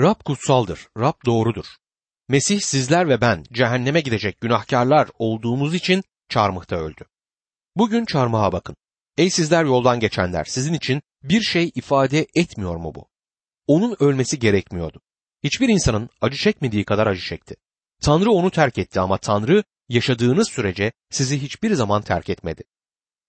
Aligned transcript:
Rab 0.00 0.24
kutsaldır, 0.24 0.88
Rab 0.98 1.26
doğrudur. 1.26 1.66
Mesih 2.28 2.60
sizler 2.60 3.08
ve 3.08 3.20
ben 3.20 3.44
cehenneme 3.52 4.00
gidecek 4.00 4.40
günahkarlar 4.40 5.08
olduğumuz 5.18 5.74
için 5.74 6.02
çarmıhta 6.28 6.76
öldü. 6.76 7.04
Bugün 7.76 8.04
çarmıha 8.04 8.52
bakın. 8.52 8.76
Ey 9.18 9.30
sizler 9.30 9.64
yoldan 9.64 10.00
geçenler, 10.00 10.44
sizin 10.44 10.72
için 10.72 11.02
bir 11.22 11.40
şey 11.40 11.72
ifade 11.74 12.26
etmiyor 12.34 12.76
mu 12.76 12.94
bu? 12.94 13.08
Onun 13.66 13.96
ölmesi 14.00 14.38
gerekmiyordu. 14.38 15.00
Hiçbir 15.44 15.68
insanın 15.68 16.10
acı 16.20 16.36
çekmediği 16.36 16.84
kadar 16.84 17.06
acı 17.06 17.22
çekti. 17.22 17.56
Tanrı 18.02 18.30
onu 18.30 18.50
terk 18.50 18.78
etti 18.78 19.00
ama 19.00 19.18
Tanrı 19.18 19.64
yaşadığınız 19.88 20.48
sürece 20.48 20.92
sizi 21.10 21.42
hiçbir 21.42 21.74
zaman 21.74 22.02
terk 22.02 22.28
etmedi. 22.30 22.62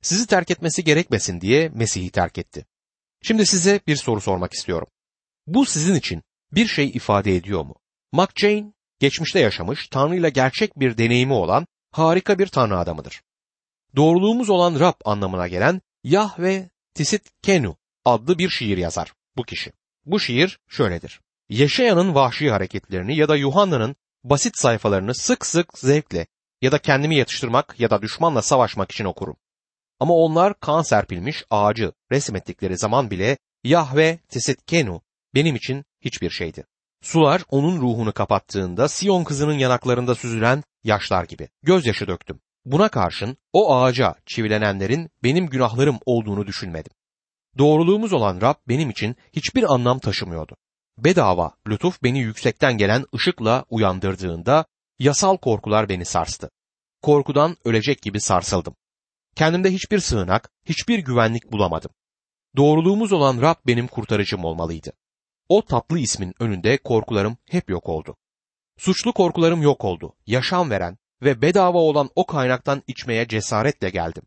Sizi 0.01 0.27
terk 0.27 0.51
etmesi 0.51 0.83
gerekmesin 0.83 1.41
diye 1.41 1.69
Mesih'i 1.69 2.09
terk 2.09 2.37
etti. 2.37 2.65
Şimdi 3.21 3.45
size 3.45 3.79
bir 3.87 3.95
soru 3.95 4.21
sormak 4.21 4.53
istiyorum. 4.53 4.87
Bu 5.47 5.65
sizin 5.65 5.95
için 5.95 6.23
bir 6.53 6.67
şey 6.67 6.89
ifade 6.89 7.35
ediyor 7.35 7.65
mu? 7.65 7.75
McJane 8.11 8.73
geçmişte 8.99 9.39
yaşamış, 9.39 9.87
Tanrı 9.87 10.15
ile 10.15 10.29
gerçek 10.29 10.79
bir 10.79 10.97
deneyimi 10.97 11.33
olan 11.33 11.67
harika 11.91 12.39
bir 12.39 12.47
Tanrı 12.47 12.77
adamıdır. 12.77 13.21
Doğruluğumuz 13.95 14.49
olan 14.49 14.79
Rab 14.79 14.93
anlamına 15.05 15.47
gelen 15.47 15.81
Yahve 16.03 16.69
Tisit 16.93 17.29
Kenu 17.41 17.77
adlı 18.05 18.37
bir 18.37 18.49
şiir 18.49 18.77
yazar 18.77 19.13
bu 19.37 19.43
kişi. 19.43 19.71
Bu 20.05 20.19
şiir 20.19 20.59
şöyledir. 20.67 21.21
Yaşayanın 21.49 22.15
vahşi 22.15 22.51
hareketlerini 22.51 23.17
ya 23.17 23.29
da 23.29 23.35
Yuhanna'nın 23.35 23.95
basit 24.23 24.57
sayfalarını 24.57 25.15
sık 25.15 25.45
sık 25.45 25.77
zevkle 25.77 26.27
ya 26.61 26.71
da 26.71 26.77
kendimi 26.77 27.15
yatıştırmak 27.15 27.79
ya 27.79 27.89
da 27.89 28.01
düşmanla 28.01 28.41
savaşmak 28.41 28.91
için 28.91 29.05
okurum. 29.05 29.37
Ama 29.99 30.13
onlar 30.13 30.59
kan 30.59 30.81
serpilmiş 30.81 31.43
ağacı 31.49 31.93
resmettikleri 32.11 32.77
zaman 32.77 33.11
bile 33.11 33.37
Yahve 33.63 34.19
Kenu 34.67 35.01
benim 35.35 35.55
için 35.55 35.85
hiçbir 36.01 36.29
şeydi. 36.29 36.65
Sular 37.01 37.43
onun 37.49 37.81
ruhunu 37.81 38.13
kapattığında 38.13 38.87
Siyon 38.87 39.23
kızının 39.23 39.53
yanaklarında 39.53 40.15
süzülen 40.15 40.63
yaşlar 40.83 41.23
gibi. 41.23 41.49
Gözyaşı 41.63 42.07
döktüm. 42.07 42.39
Buna 42.65 42.89
karşın 42.89 43.37
o 43.53 43.75
ağaca 43.75 44.15
çivilenenlerin 44.25 45.09
benim 45.23 45.47
günahlarım 45.47 45.99
olduğunu 46.05 46.47
düşünmedim. 46.47 46.91
Doğruluğumuz 47.57 48.13
olan 48.13 48.41
Rab 48.41 48.55
benim 48.67 48.89
için 48.89 49.15
hiçbir 49.33 49.73
anlam 49.73 49.99
taşımıyordu. 49.99 50.55
Bedava 50.97 51.51
lütuf 51.67 52.03
beni 52.03 52.19
yüksekten 52.19 52.77
gelen 52.77 53.05
ışıkla 53.15 53.65
uyandırdığında 53.69 54.65
yasal 54.99 55.37
korkular 55.37 55.89
beni 55.89 56.05
sarstı. 56.05 56.49
Korkudan 57.01 57.57
ölecek 57.65 58.01
gibi 58.01 58.21
sarsıldım. 58.21 58.75
Kendimde 59.35 59.71
hiçbir 59.71 59.99
sığınak, 59.99 60.51
hiçbir 60.65 60.99
güvenlik 60.99 61.51
bulamadım. 61.51 61.91
Doğruluğumuz 62.57 63.11
olan 63.11 63.41
Rab 63.41 63.55
benim 63.67 63.87
kurtarıcım 63.87 64.45
olmalıydı. 64.45 64.91
O 65.51 65.65
tatlı 65.65 65.99
ismin 65.99 66.33
önünde 66.39 66.77
korkularım 66.77 67.37
hep 67.49 67.69
yok 67.69 67.89
oldu. 67.89 68.17
Suçlu 68.77 69.13
korkularım 69.13 69.61
yok 69.61 69.85
oldu. 69.85 70.15
Yaşam 70.25 70.69
veren 70.69 70.97
ve 71.21 71.41
bedava 71.41 71.77
olan 71.77 72.09
o 72.15 72.25
kaynaktan 72.25 72.83
içmeye 72.87 73.27
cesaretle 73.27 73.89
geldim. 73.89 74.23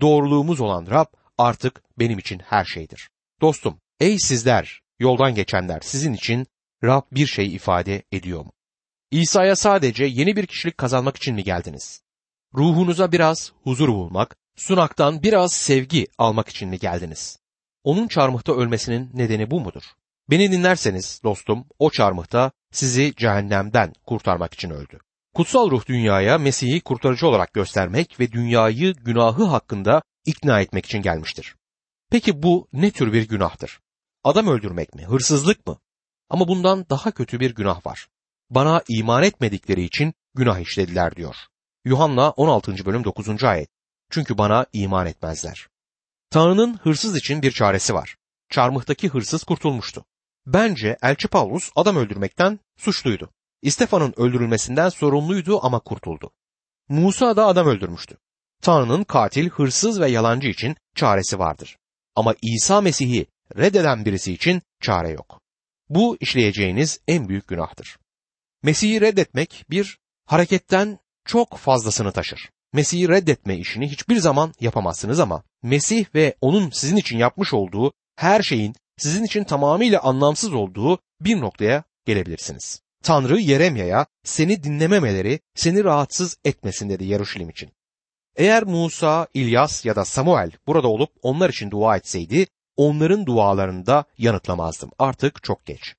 Doğruluğumuz 0.00 0.60
olan 0.60 0.86
Rab 0.86 1.06
artık 1.38 1.82
benim 1.98 2.18
için 2.18 2.38
her 2.38 2.64
şeydir. 2.64 3.10
Dostum, 3.40 3.80
ey 4.00 4.18
sizler, 4.18 4.80
yoldan 4.98 5.34
geçenler 5.34 5.80
sizin 5.80 6.12
için 6.12 6.46
Rab 6.84 7.02
bir 7.12 7.26
şey 7.26 7.54
ifade 7.54 8.02
ediyor 8.12 8.40
mu? 8.40 8.52
İsa'ya 9.10 9.56
sadece 9.56 10.04
yeni 10.04 10.36
bir 10.36 10.46
kişilik 10.46 10.78
kazanmak 10.78 11.16
için 11.16 11.34
mi 11.34 11.44
geldiniz? 11.44 12.02
Ruhunuza 12.54 13.12
biraz 13.12 13.52
huzur 13.62 13.88
bulmak, 13.88 14.36
sunaktan 14.56 15.22
biraz 15.22 15.52
sevgi 15.52 16.06
almak 16.18 16.48
için 16.48 16.68
mi 16.68 16.78
geldiniz? 16.78 17.38
Onun 17.82 18.08
çarmıhta 18.08 18.52
ölmesinin 18.52 19.10
nedeni 19.14 19.50
bu 19.50 19.60
mudur? 19.60 19.82
Beni 20.30 20.52
dinlerseniz 20.52 21.20
dostum 21.24 21.66
o 21.78 21.90
çarmıhta 21.90 22.52
sizi 22.72 23.14
cehennemden 23.16 23.92
kurtarmak 24.06 24.54
için 24.54 24.70
öldü. 24.70 24.98
Kutsal 25.34 25.70
ruh 25.70 25.86
dünyaya 25.86 26.38
Mesih'i 26.38 26.80
kurtarıcı 26.80 27.26
olarak 27.26 27.52
göstermek 27.52 28.20
ve 28.20 28.32
dünyayı 28.32 28.94
günahı 28.94 29.44
hakkında 29.44 30.02
ikna 30.26 30.60
etmek 30.60 30.86
için 30.86 31.02
gelmiştir. 31.02 31.56
Peki 32.10 32.42
bu 32.42 32.68
ne 32.72 32.90
tür 32.90 33.12
bir 33.12 33.28
günahtır? 33.28 33.80
Adam 34.24 34.48
öldürmek 34.48 34.94
mi, 34.94 35.04
hırsızlık 35.04 35.66
mı? 35.66 35.78
Ama 36.28 36.48
bundan 36.48 36.86
daha 36.90 37.10
kötü 37.10 37.40
bir 37.40 37.54
günah 37.54 37.86
var. 37.86 38.08
Bana 38.50 38.82
iman 38.88 39.22
etmedikleri 39.22 39.82
için 39.82 40.14
günah 40.34 40.58
işlediler 40.58 41.16
diyor. 41.16 41.36
Yuhanna 41.84 42.30
16. 42.30 42.86
bölüm 42.86 43.04
9. 43.04 43.44
ayet. 43.44 43.68
Çünkü 44.10 44.38
bana 44.38 44.66
iman 44.72 45.06
etmezler. 45.06 45.68
Tanrı'nın 46.30 46.74
hırsız 46.74 47.16
için 47.16 47.42
bir 47.42 47.52
çaresi 47.52 47.94
var. 47.94 48.16
Çarmıhtaki 48.50 49.08
hırsız 49.08 49.44
kurtulmuştu. 49.44 50.04
Bence 50.46 50.96
Elçi 51.02 51.28
Paulus 51.28 51.70
adam 51.76 51.96
öldürmekten 51.96 52.60
suçluydu. 52.76 53.30
İstefan'ın 53.62 54.14
öldürülmesinden 54.16 54.88
sorumluydu 54.88 55.60
ama 55.62 55.80
kurtuldu. 55.80 56.30
Musa 56.88 57.36
da 57.36 57.46
adam 57.46 57.66
öldürmüştü. 57.66 58.18
Tanrı'nın 58.62 59.04
katil, 59.04 59.48
hırsız 59.50 60.00
ve 60.00 60.10
yalancı 60.10 60.48
için 60.48 60.76
çaresi 60.94 61.38
vardır. 61.38 61.76
Ama 62.14 62.34
İsa 62.42 62.80
Mesih'i 62.80 63.26
reddeden 63.56 64.04
birisi 64.04 64.32
için 64.32 64.62
çare 64.80 65.10
yok. 65.10 65.40
Bu 65.88 66.16
işleyeceğiniz 66.20 67.00
en 67.08 67.28
büyük 67.28 67.48
günahtır. 67.48 67.98
Mesih'i 68.62 69.00
reddetmek 69.00 69.64
bir 69.70 69.98
hareketten 70.26 70.98
çok 71.24 71.56
fazlasını 71.56 72.12
taşır. 72.12 72.50
Mesih'i 72.72 73.08
reddetme 73.08 73.56
işini 73.56 73.90
hiçbir 73.90 74.16
zaman 74.16 74.54
yapamazsınız 74.60 75.20
ama 75.20 75.42
Mesih 75.62 76.14
ve 76.14 76.36
onun 76.40 76.70
sizin 76.70 76.96
için 76.96 77.18
yapmış 77.18 77.54
olduğu 77.54 77.92
her 78.16 78.42
şeyin 78.42 78.74
sizin 78.96 79.24
için 79.24 79.44
tamamıyla 79.44 80.00
anlamsız 80.00 80.54
olduğu 80.54 80.98
bir 81.20 81.40
noktaya 81.40 81.84
gelebilirsiniz. 82.06 82.80
Tanrı 83.02 83.40
Yeremya'ya 83.40 84.06
seni 84.24 84.62
dinlememeleri 84.62 85.40
seni 85.54 85.84
rahatsız 85.84 86.36
etmesin 86.44 86.88
dedi 86.88 87.04
Yaruşilim 87.04 87.50
için. 87.50 87.70
Eğer 88.36 88.62
Musa, 88.62 89.26
İlyas 89.34 89.84
ya 89.84 89.96
da 89.96 90.04
Samuel 90.04 90.50
burada 90.66 90.88
olup 90.88 91.10
onlar 91.22 91.50
için 91.50 91.70
dua 91.70 91.96
etseydi 91.96 92.46
onların 92.76 93.26
dualarını 93.26 93.86
da 93.86 94.04
yanıtlamazdım. 94.18 94.90
Artık 94.98 95.42
çok 95.42 95.66
geç. 95.66 95.94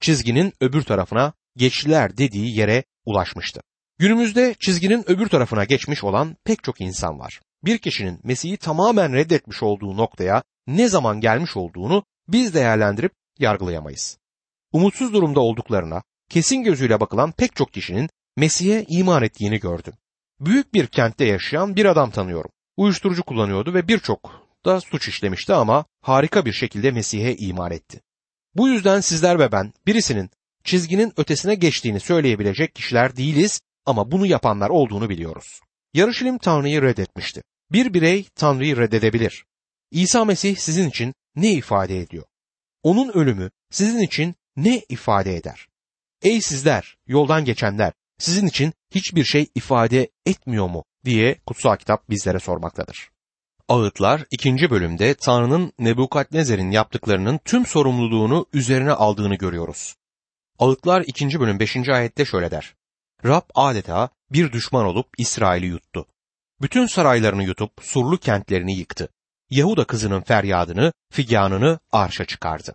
Çizginin 0.00 0.52
öbür 0.60 0.82
tarafına 0.82 1.32
geçtiler 1.56 2.16
dediği 2.16 2.58
yere 2.58 2.84
ulaşmıştı. 3.04 3.60
Günümüzde 3.98 4.54
çizginin 4.60 5.10
öbür 5.10 5.28
tarafına 5.28 5.64
geçmiş 5.64 6.04
olan 6.04 6.36
pek 6.44 6.64
çok 6.64 6.80
insan 6.80 7.18
var. 7.18 7.40
Bir 7.64 7.78
kişinin 7.78 8.20
Mesih'i 8.22 8.56
tamamen 8.56 9.12
reddetmiş 9.12 9.62
olduğu 9.62 9.96
noktaya 9.96 10.42
ne 10.66 10.88
zaman 10.88 11.20
gelmiş 11.20 11.56
olduğunu 11.56 12.04
biz 12.28 12.54
değerlendirip 12.54 13.12
yargılayamayız. 13.38 14.18
Umutsuz 14.72 15.12
durumda 15.12 15.40
olduklarına 15.40 16.02
kesin 16.30 16.62
gözüyle 16.62 17.00
bakılan 17.00 17.32
pek 17.32 17.56
çok 17.56 17.72
kişinin 17.72 18.08
Mesih'e 18.36 18.84
iman 18.88 19.22
ettiğini 19.22 19.60
gördüm. 19.60 19.92
Büyük 20.40 20.74
bir 20.74 20.86
kentte 20.86 21.24
yaşayan 21.24 21.76
bir 21.76 21.84
adam 21.84 22.10
tanıyorum. 22.10 22.50
Uyuşturucu 22.76 23.22
kullanıyordu 23.22 23.74
ve 23.74 23.88
birçok 23.88 24.48
da 24.64 24.80
suç 24.80 25.08
işlemişti 25.08 25.54
ama 25.54 25.84
harika 26.02 26.44
bir 26.44 26.52
şekilde 26.52 26.90
Mesih'e 26.90 27.36
iman 27.36 27.70
etti. 27.70 28.00
Bu 28.54 28.68
yüzden 28.68 29.00
sizler 29.00 29.38
ve 29.38 29.52
ben 29.52 29.72
birisinin 29.86 30.30
çizginin 30.64 31.12
ötesine 31.16 31.54
geçtiğini 31.54 32.00
söyleyebilecek 32.00 32.74
kişiler 32.74 33.16
değiliz 33.16 33.60
ama 33.86 34.10
bunu 34.10 34.26
yapanlar 34.26 34.70
olduğunu 34.70 35.08
biliyoruz. 35.08 35.60
Yarışilim 35.94 36.38
Tanrı'yı 36.38 36.82
reddetmişti. 36.82 37.42
Bir 37.72 37.94
birey 37.94 38.26
Tanrı'yı 38.34 38.76
reddedebilir. 38.76 39.44
İsa 39.90 40.24
Mesih 40.24 40.56
sizin 40.56 40.88
için 40.88 41.14
ne 41.38 41.52
ifade 41.52 41.98
ediyor? 41.98 42.24
Onun 42.82 43.08
ölümü 43.08 43.50
sizin 43.70 43.98
için 43.98 44.34
ne 44.56 44.82
ifade 44.88 45.36
eder? 45.36 45.68
Ey 46.22 46.40
sizler, 46.40 46.96
yoldan 47.06 47.44
geçenler, 47.44 47.92
sizin 48.18 48.46
için 48.46 48.72
hiçbir 48.90 49.24
şey 49.24 49.46
ifade 49.54 50.10
etmiyor 50.26 50.68
mu 50.68 50.84
diye 51.04 51.38
kutsal 51.46 51.76
kitap 51.76 52.10
bizlere 52.10 52.38
sormaktadır. 52.38 53.10
Ağıtlar 53.68 54.24
2. 54.30 54.70
bölümde 54.70 55.14
Tanrı'nın 55.14 55.72
Nebukadnezer'in 55.78 56.70
yaptıklarının 56.70 57.40
tüm 57.44 57.66
sorumluluğunu 57.66 58.46
üzerine 58.52 58.92
aldığını 58.92 59.34
görüyoruz. 59.34 59.96
Ağıtlar 60.58 61.04
2. 61.06 61.40
bölüm 61.40 61.60
5. 61.60 61.88
ayette 61.88 62.24
şöyle 62.24 62.50
der. 62.50 62.74
Rab 63.24 63.42
adeta 63.54 64.08
bir 64.32 64.52
düşman 64.52 64.86
olup 64.86 65.06
İsrail'i 65.18 65.66
yuttu. 65.66 66.06
Bütün 66.60 66.86
saraylarını 66.86 67.44
yutup 67.44 67.72
surlu 67.82 68.18
kentlerini 68.18 68.78
yıktı. 68.78 69.08
Yahuda 69.50 69.84
kızının 69.84 70.20
feryadını, 70.20 70.92
figanını 71.10 71.78
arşa 71.92 72.24
çıkardı. 72.24 72.74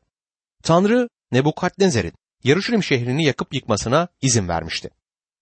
Tanrı 0.64 1.10
Nebukadnezer'in 1.32 2.14
Yarışilim 2.44 2.84
şehrini 2.84 3.26
yakıp 3.26 3.54
yıkmasına 3.54 4.08
izin 4.22 4.48
vermişti. 4.48 4.90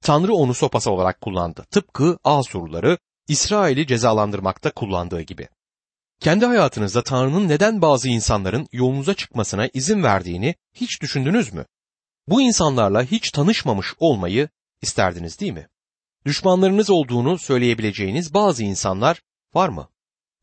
Tanrı 0.01 0.33
onu 0.33 0.53
sopası 0.53 0.91
olarak 0.91 1.21
kullandı. 1.21 1.65
Tıpkı 1.71 2.17
Asurluları 2.23 2.97
İsrail'i 3.27 3.87
cezalandırmakta 3.87 4.71
kullandığı 4.71 5.21
gibi. 5.21 5.47
Kendi 6.19 6.45
hayatınızda 6.45 7.03
Tanrı'nın 7.03 7.47
neden 7.47 7.81
bazı 7.81 8.09
insanların 8.09 8.67
yolunuza 8.71 9.13
çıkmasına 9.13 9.67
izin 9.73 10.03
verdiğini 10.03 10.55
hiç 10.73 11.01
düşündünüz 11.01 11.53
mü? 11.53 11.65
Bu 12.27 12.41
insanlarla 12.41 13.03
hiç 13.03 13.31
tanışmamış 13.31 13.93
olmayı 13.99 14.49
isterdiniz 14.81 15.39
değil 15.39 15.53
mi? 15.53 15.67
Düşmanlarınız 16.25 16.89
olduğunu 16.89 17.37
söyleyebileceğiniz 17.37 18.33
bazı 18.33 18.63
insanlar 18.63 19.21
var 19.53 19.69
mı? 19.69 19.87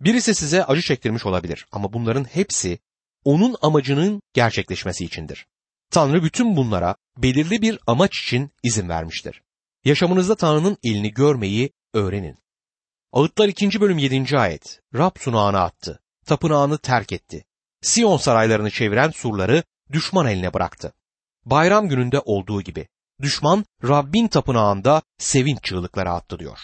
Birisi 0.01 0.35
size 0.35 0.65
acı 0.65 0.83
çektirmiş 0.83 1.27
olabilir 1.27 1.67
ama 1.73 1.93
bunların 1.93 2.25
hepsi 2.25 2.79
onun 3.25 3.57
amacının 3.63 4.23
gerçekleşmesi 4.35 5.05
içindir. 5.05 5.47
Tanrı 5.91 6.23
bütün 6.23 6.57
bunlara 6.57 6.97
belirli 7.17 7.63
bir 7.63 7.79
amaç 7.87 8.19
için 8.19 8.51
izin 8.63 8.89
vermiştir. 8.89 9.43
Yaşamınızda 9.85 10.35
Tanrı'nın 10.35 10.77
elini 10.85 11.11
görmeyi 11.11 11.71
öğrenin. 11.95 12.39
Ağıtlar 13.13 13.49
2. 13.49 13.81
bölüm 13.81 13.99
7. 13.99 14.39
ayet. 14.39 14.81
Rab 14.95 15.19
sunağını 15.19 15.61
attı. 15.61 16.01
Tapınağını 16.27 16.79
terk 16.79 17.13
etti. 17.13 17.45
Siyon 17.83 18.17
saraylarını 18.17 18.71
çeviren 18.71 19.11
surları 19.11 19.63
düşman 19.93 20.27
eline 20.27 20.55
bıraktı. 20.55 20.93
Bayram 21.45 21.89
gününde 21.89 22.21
olduğu 22.21 22.63
gibi 22.63 22.89
düşman 23.21 23.65
Rabbin 23.85 24.29
tapınağında 24.29 25.03
sevinç 25.19 25.65
çığlıkları 25.65 26.11
attı 26.11 26.39
diyor. 26.39 26.59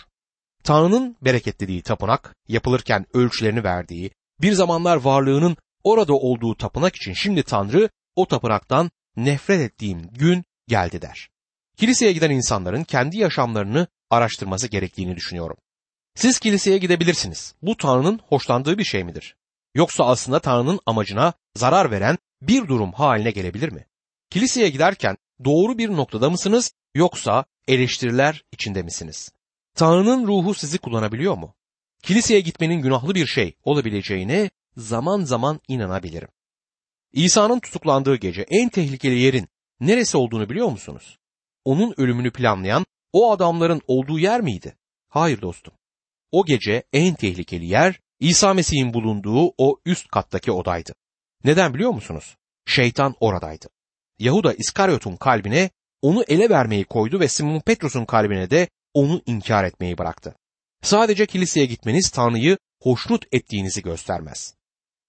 Tanrı'nın 0.65 1.17
bereketlediği 1.23 1.83
tapınak, 1.83 2.37
yapılırken 2.49 3.07
ölçülerini 3.15 3.65
verdiği, 3.65 4.11
bir 4.41 4.53
zamanlar 4.53 4.97
varlığının 4.97 5.57
orada 5.85 6.15
olduğu 6.15 6.55
tapınak 6.55 6.97
için 6.97 7.13
şimdi 7.13 7.43
Tanrı 7.43 7.89
o 8.17 8.27
tapınaktan 8.27 8.91
nefret 9.17 9.61
ettiğim 9.61 10.03
gün 10.11 10.45
geldi 10.69 11.03
der. 11.03 11.29
Kiliseye 11.77 12.13
giden 12.13 12.31
insanların 12.31 12.85
kendi 12.85 13.19
yaşamlarını 13.19 13.87
araştırması 14.11 14.69
gerektiğini 14.69 15.17
düşünüyorum. 15.17 15.57
Siz 16.15 16.39
kiliseye 16.39 16.79
gidebilirsiniz. 16.79 17.55
Bu 17.63 17.77
Tanrı'nın 17.77 18.21
hoşlandığı 18.29 18.79
bir 18.79 18.85
şey 18.85 19.05
midir? 19.05 19.37
Yoksa 19.75 20.05
aslında 20.05 20.39
Tanrı'nın 20.39 20.81
amacına 20.87 21.33
zarar 21.57 21.91
veren 21.91 22.19
bir 22.43 22.69
durum 22.69 22.93
haline 22.93 23.31
gelebilir 23.31 23.73
mi? 23.73 23.87
Kiliseye 24.31 24.69
giderken 24.69 25.17
doğru 25.45 25.79
bir 25.79 25.91
noktada 25.91 26.31
mısınız 26.31 26.73
yoksa 26.95 27.45
eleştiriler 27.69 28.45
içinde 28.53 28.83
misiniz? 28.83 29.34
Tanrı'nın 29.75 30.26
ruhu 30.26 30.55
sizi 30.55 30.79
kullanabiliyor 30.79 31.35
mu? 31.35 31.55
Kiliseye 32.03 32.41
gitmenin 32.41 32.82
günahlı 32.82 33.15
bir 33.15 33.26
şey 33.26 33.55
olabileceğine 33.65 34.50
zaman 34.76 35.21
zaman 35.21 35.61
inanabilirim. 35.69 36.29
İsa'nın 37.12 37.61
tutuklandığı 37.61 38.17
gece 38.17 38.47
en 38.49 38.69
tehlikeli 38.69 39.19
yerin 39.19 39.49
neresi 39.81 40.17
olduğunu 40.17 40.50
biliyor 40.50 40.69
musunuz? 40.69 41.19
Onun 41.65 41.94
ölümünü 41.97 42.31
planlayan 42.31 42.87
o 43.12 43.32
adamların 43.32 43.81
olduğu 43.87 44.19
yer 44.19 44.41
miydi? 44.41 44.76
Hayır 45.09 45.43
dostum. 45.43 45.75
O 46.32 46.44
gece 46.44 46.82
en 46.93 47.15
tehlikeli 47.15 47.67
yer 47.67 48.00
İsa 48.20 48.55
Mesih'in 48.55 48.94
bulunduğu 48.94 49.53
o 49.59 49.81
üst 49.87 50.09
kattaki 50.09 50.53
odaydı. 50.53 50.94
Neden 51.44 51.75
biliyor 51.75 51.91
musunuz? 51.91 52.37
Şeytan 52.67 53.15
oradaydı. 53.20 53.67
Yahuda 54.19 54.53
İskaryot'un 54.53 55.17
kalbine 55.17 55.70
onu 56.03 56.25
ele 56.29 56.50
vermeyi 56.50 56.85
koydu 56.85 57.20
ve 57.20 57.29
Simon 57.29 57.61
Petrus'un 57.61 58.05
kalbine 58.05 58.50
de 58.50 58.69
onu 58.94 59.23
inkar 59.26 59.64
etmeyi 59.64 59.99
bıraktı. 59.99 60.35
Sadece 60.82 61.26
kiliseye 61.26 61.67
gitmeniz 61.67 62.11
Tanrı'yı 62.11 62.58
hoşnut 62.82 63.25
ettiğinizi 63.32 63.82
göstermez. 63.82 64.55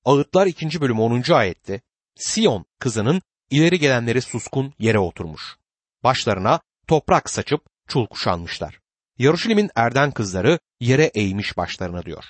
Ağıtlar 0.05 0.47
2. 0.47 0.81
bölüm 0.81 0.99
10. 0.99 1.31
ayette 1.31 1.81
Sion 2.15 2.65
kızının 2.79 3.21
ileri 3.49 3.79
gelenleri 3.79 4.21
suskun 4.21 4.73
yere 4.79 4.99
oturmuş. 4.99 5.57
Başlarına 6.03 6.59
toprak 6.87 7.29
saçıp 7.29 7.61
çul 7.87 8.05
kuşanmışlar. 8.05 8.79
Yaruşilim'in 9.17 9.69
erden 9.75 10.11
kızları 10.11 10.59
yere 10.79 11.03
eğmiş 11.03 11.57
başlarına 11.57 12.05
diyor. 12.05 12.23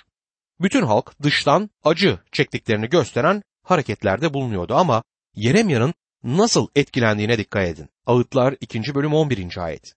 Bütün 0.60 0.82
halk 0.82 1.22
dıştan 1.22 1.70
acı 1.84 2.18
çektiklerini 2.32 2.88
gösteren 2.88 3.42
hareketlerde 3.62 4.34
bulunuyordu 4.34 4.74
ama 4.74 5.02
Yeremya'nın 5.34 5.94
nasıl 6.24 6.68
etkilendiğine 6.74 7.38
dikkat 7.38 7.68
edin. 7.68 7.88
Ağıtlar 8.06 8.56
2. 8.60 8.94
bölüm 8.94 9.14
11. 9.14 9.58
ayet. 9.58 9.94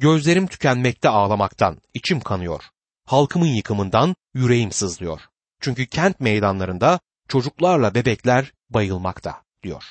Gözlerim 0.00 0.46
tükenmekte 0.46 1.08
ağlamaktan, 1.08 1.78
içim 1.94 2.20
kanıyor. 2.20 2.64
Halkımın 3.04 3.46
yıkımından 3.46 4.16
yüreğim 4.34 4.72
sızlıyor. 4.72 5.20
Çünkü 5.60 5.86
kent 5.86 6.20
meydanlarında 6.20 7.00
çocuklarla 7.28 7.94
bebekler 7.94 8.52
bayılmakta 8.70 9.42
diyor. 9.62 9.84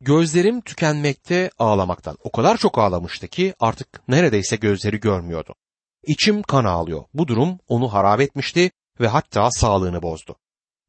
Gözlerim 0.00 0.60
tükenmekte 0.60 1.50
ağlamaktan. 1.58 2.16
O 2.24 2.32
kadar 2.32 2.56
çok 2.56 2.78
ağlamıştı 2.78 3.28
ki 3.28 3.54
artık 3.60 4.08
neredeyse 4.08 4.56
gözleri 4.56 5.00
görmüyordu. 5.00 5.54
İçim 6.06 6.42
kan 6.42 6.64
ağlıyor. 6.64 7.04
Bu 7.14 7.28
durum 7.28 7.58
onu 7.68 7.92
harap 7.92 8.20
etmişti 8.20 8.70
ve 9.00 9.08
hatta 9.08 9.50
sağlığını 9.50 10.02
bozdu. 10.02 10.36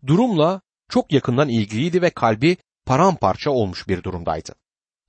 Durumla 0.07 0.61
çok 0.89 1.13
yakından 1.13 1.49
ilgiliydi 1.49 2.01
ve 2.01 2.09
kalbi 2.09 2.57
paramparça 2.85 3.51
olmuş 3.51 3.87
bir 3.87 4.03
durumdaydı. 4.03 4.55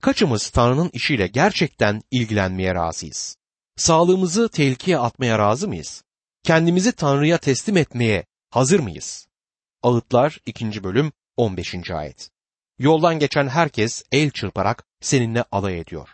Kaçımız 0.01 0.49
Tanrı'nın 0.49 0.89
işiyle 0.93 1.27
gerçekten 1.27 2.01
ilgilenmeye 2.11 2.75
razıyız? 2.75 3.37
Sağlığımızı 3.75 4.49
tehlikeye 4.49 4.97
atmaya 4.97 5.39
razı 5.39 5.67
mıyız? 5.67 6.03
Kendimizi 6.43 6.91
Tanrı'ya 6.91 7.37
teslim 7.37 7.77
etmeye 7.77 8.25
hazır 8.49 8.79
mıyız? 8.79 9.27
Ağıtlar 9.83 10.39
2. 10.45 10.83
bölüm 10.83 11.11
15. 11.37 11.91
ayet. 11.91 12.29
Yoldan 12.79 13.19
geçen 13.19 13.47
herkes 13.47 14.03
el 14.11 14.31
çırparak 14.31 14.83
seninle 15.01 15.45
alay 15.51 15.79
ediyor. 15.79 16.09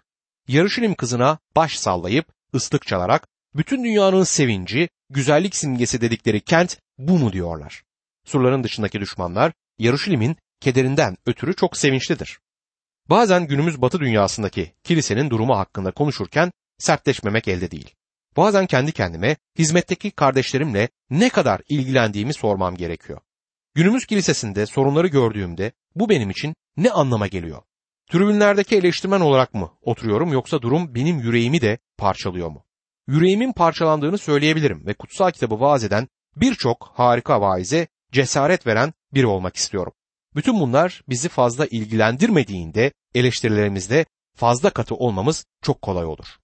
Yarışilim 0.47 0.95
kızına 0.95 1.39
baş 1.55 1.79
sallayıp 1.79 2.25
ıslık 2.55 2.87
çalarak 2.87 3.27
bütün 3.55 3.83
dünyanın 3.83 4.23
sevinci, 4.23 4.89
güzellik 5.09 5.55
simgesi 5.55 6.01
dedikleri 6.01 6.41
kent 6.41 6.77
bu 6.97 7.17
mu 7.17 7.33
diyorlar. 7.33 7.83
Surların 8.25 8.63
dışındaki 8.63 8.99
düşmanlar 8.99 9.53
Yarışilim'in 9.79 10.37
kederinden 10.59 11.17
ötürü 11.25 11.55
çok 11.55 11.77
sevinçlidir. 11.77 12.39
Bazen 13.09 13.47
günümüz 13.47 13.81
batı 13.81 13.99
dünyasındaki 13.99 14.71
kilisenin 14.83 15.29
durumu 15.29 15.57
hakkında 15.57 15.91
konuşurken 15.91 16.51
sertleşmemek 16.77 17.47
elde 17.47 17.71
değil. 17.71 17.95
Bazen 18.37 18.65
kendi 18.65 18.91
kendime 18.91 19.35
hizmetteki 19.59 20.11
kardeşlerimle 20.11 20.89
ne 21.09 21.29
kadar 21.29 21.61
ilgilendiğimi 21.69 22.33
sormam 22.33 22.75
gerekiyor. 22.75 23.19
Günümüz 23.75 24.05
kilisesinde 24.05 24.65
sorunları 24.65 25.07
gördüğümde 25.07 25.71
bu 25.95 26.09
benim 26.09 26.29
için 26.29 26.55
ne 26.77 26.91
anlama 26.91 27.27
geliyor? 27.27 27.61
Tribünlerdeki 28.11 28.77
eleştirmen 28.77 29.21
olarak 29.21 29.53
mı 29.53 29.71
oturuyorum 29.81 30.31
yoksa 30.31 30.61
durum 30.61 30.95
benim 30.95 31.19
yüreğimi 31.19 31.61
de 31.61 31.77
parçalıyor 31.97 32.49
mu? 32.49 32.65
Yüreğimin 33.07 33.53
parçalandığını 33.53 34.17
söyleyebilirim 34.17 34.85
ve 34.85 34.93
kutsal 34.93 35.31
kitabı 35.31 35.59
vaaz 35.59 35.83
eden 35.83 36.07
birçok 36.35 36.91
harika 36.93 37.41
vaize 37.41 37.87
cesaret 38.11 38.67
veren 38.67 38.93
biri 39.13 39.27
olmak 39.27 39.55
istiyorum. 39.55 39.93
Bütün 40.37 40.59
bunlar 40.59 41.03
bizi 41.09 41.29
fazla 41.29 41.65
ilgilendirmediğinde 41.65 42.91
eleştirilerimizde 43.15 44.05
fazla 44.35 44.69
katı 44.69 44.95
olmamız 44.95 45.45
çok 45.61 45.81
kolay 45.81 46.05
olur. 46.05 46.37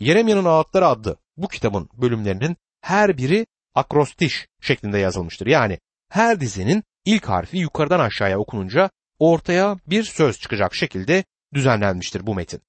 Yeremya'nın 0.00 0.44
Ağıtları 0.44 0.86
adlı 0.86 1.16
bu 1.36 1.48
kitabın 1.48 1.88
bölümlerinin 1.94 2.56
her 2.80 3.18
biri 3.18 3.46
akrostiş 3.74 4.46
şeklinde 4.60 4.98
yazılmıştır. 4.98 5.46
Yani 5.46 5.78
her 6.10 6.40
dizinin 6.40 6.82
ilk 7.04 7.24
harfi 7.24 7.58
yukarıdan 7.58 8.00
aşağıya 8.00 8.38
okununca 8.38 8.90
ortaya 9.18 9.76
bir 9.86 10.02
söz 10.02 10.40
çıkacak 10.40 10.74
şekilde 10.74 11.24
düzenlenmiştir 11.54 12.26
bu 12.26 12.34
metin. 12.34 12.60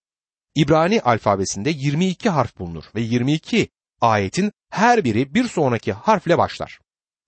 İbrani 0.55 1.01
alfabesinde 1.01 1.69
22 1.69 2.29
harf 2.29 2.59
bulunur 2.59 2.83
ve 2.95 3.01
22 3.01 3.69
ayetin 4.01 4.51
her 4.69 5.03
biri 5.03 5.33
bir 5.33 5.43
sonraki 5.43 5.93
harfle 5.93 6.37
başlar. 6.37 6.79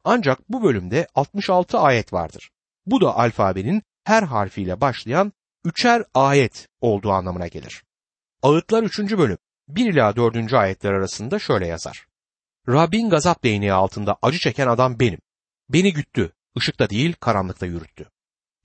Ancak 0.03 0.49
bu 0.49 0.63
bölümde 0.63 1.07
66 1.15 1.79
ayet 1.79 2.13
vardır. 2.13 2.49
Bu 2.87 3.01
da 3.01 3.15
alfabenin 3.15 3.83
her 4.03 4.23
harfiyle 4.23 4.81
başlayan 4.81 5.33
üçer 5.63 6.03
ayet 6.13 6.67
olduğu 6.81 7.11
anlamına 7.11 7.47
gelir. 7.47 7.83
Ağıtlar 8.43 8.83
3. 8.83 8.99
bölüm 8.99 9.37
1 9.67 9.93
ila 9.93 10.15
4. 10.15 10.53
ayetler 10.53 10.93
arasında 10.93 11.39
şöyle 11.39 11.67
yazar. 11.67 12.07
Rabbin 12.69 13.09
gazap 13.09 13.43
değneği 13.43 13.73
altında 13.73 14.17
acı 14.21 14.39
çeken 14.39 14.67
adam 14.67 14.99
benim. 14.99 15.19
Beni 15.69 15.93
güttü, 15.93 16.33
ışıkta 16.57 16.89
değil 16.89 17.13
karanlıkta 17.19 17.65
yürüttü. 17.65 18.09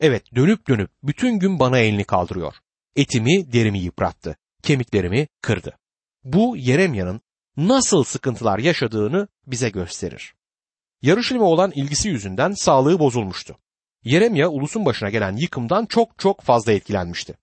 Evet 0.00 0.34
dönüp 0.34 0.68
dönüp 0.68 0.90
bütün 1.02 1.38
gün 1.38 1.58
bana 1.58 1.78
elini 1.78 2.04
kaldırıyor. 2.04 2.54
Etimi 2.96 3.52
derimi 3.52 3.78
yıprattı, 3.78 4.36
kemiklerimi 4.62 5.28
kırdı. 5.40 5.78
Bu 6.24 6.56
Yeremya'nın 6.56 7.20
nasıl 7.56 8.04
sıkıntılar 8.04 8.58
yaşadığını 8.58 9.28
bize 9.46 9.70
gösterir. 9.70 10.34
Yarışilime 11.02 11.44
olan 11.44 11.70
ilgisi 11.70 12.08
yüzünden 12.08 12.52
sağlığı 12.52 12.98
bozulmuştu. 12.98 13.56
Yeremya 14.04 14.48
ulusun 14.48 14.84
başına 14.84 15.10
gelen 15.10 15.36
yıkımdan 15.36 15.86
çok 15.86 16.18
çok 16.18 16.40
fazla 16.40 16.72
etkilenmişti. 16.72 17.34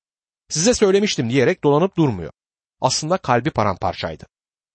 Size 0.50 0.74
söylemiştim 0.74 1.30
diyerek 1.30 1.64
dolanıp 1.64 1.98
durmuyor. 1.98 2.32
Aslında 2.82 3.18
kalbi 3.18 3.50
paramparçaydı. 3.50 4.26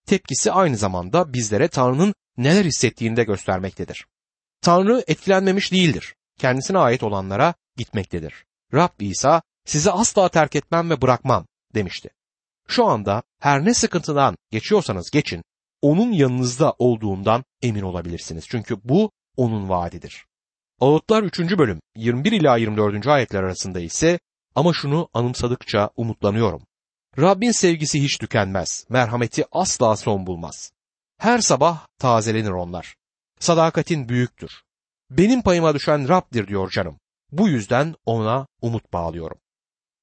Tepkisi 0.07 0.53
aynı 0.53 0.77
zamanda 0.77 1.33
bizlere 1.33 1.69
Tanrı'nın 1.69 2.15
neler 2.37 2.65
hissettiğini 2.65 3.17
de 3.17 3.25
göstermektedir. 3.25 4.07
Tanrı 4.61 5.05
etkilenmemiş 5.07 5.73
değildir. 5.73 6.15
Kendisine 6.39 6.79
ait 6.79 7.03
olanlara 7.03 7.55
gitmektedir. 7.77 8.45
Rab 8.75 9.01
İsa 9.01 9.43
sizi 9.65 9.91
asla 9.91 10.29
terk 10.29 10.57
etmem 10.57 10.91
ve 10.91 11.03
bırakmam 11.03 11.47
demişti. 11.75 12.11
Şu 12.69 12.87
anda 12.87 13.23
her 13.41 13.65
ne 13.65 13.75
sıkıntıdan 13.75 14.37
geçiyorsanız 14.51 15.11
geçin, 15.11 15.45
onun 15.83 16.13
yanınızda 16.13 16.75
olduğundan 16.79 17.45
emin 17.63 17.83
olabilirsiniz. 17.83 18.45
Çünkü 18.49 18.77
bu 18.85 19.11
onun 19.37 19.69
vaadidir. 19.69 20.27
Ağıtlar 20.81 21.23
3. 21.23 21.39
bölüm 21.59 21.81
21 21.97 22.33
ila 22.33 22.57
24. 22.57 23.07
ayetler 23.07 23.43
arasında 23.43 23.81
ise 23.81 24.19
ama 24.55 24.73
şunu 24.73 25.09
anımsadıkça 25.15 25.91
umutlanıyorum. 25.97 26.63
Rabbin 27.19 27.51
sevgisi 27.51 28.03
hiç 28.03 28.19
tükenmez, 28.19 28.87
merhameti 28.89 29.45
asla 29.53 29.97
son 29.97 30.27
bulmaz. 30.27 30.73
Her 31.19 31.39
sabah 31.39 31.87
tazelenir 31.99 32.51
onlar. 32.51 32.97
Sadakatin 33.41 34.09
büyüktür. 34.09 34.51
Benim 35.11 35.43
payıma 35.43 35.75
düşen 35.75 36.09
Rab'dir 36.09 36.47
diyor 36.47 36.71
canım. 36.71 36.99
Bu 37.33 37.49
yüzden 37.49 37.95
ona 38.07 38.47
umut 38.63 38.93
bağlıyorum. 38.93 39.39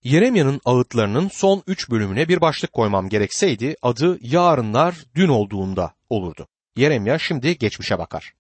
Yeremya'nın 0.04 0.62
ağıtlarının 0.66 1.28
son 1.28 1.64
üç 1.68 1.90
bölümüne 1.90 2.28
bir 2.28 2.42
başlık 2.42 2.74
koymam 2.74 3.10
gerekseydi 3.10 3.76
adı 3.82 4.18
yarınlar 4.22 4.96
dün 5.16 5.30
olduğunda 5.30 5.94
olurdu. 6.10 6.48
Yeremya 6.76 7.20
şimdi 7.20 7.58
geçmişe 7.58 8.00
bakar. 8.00 8.34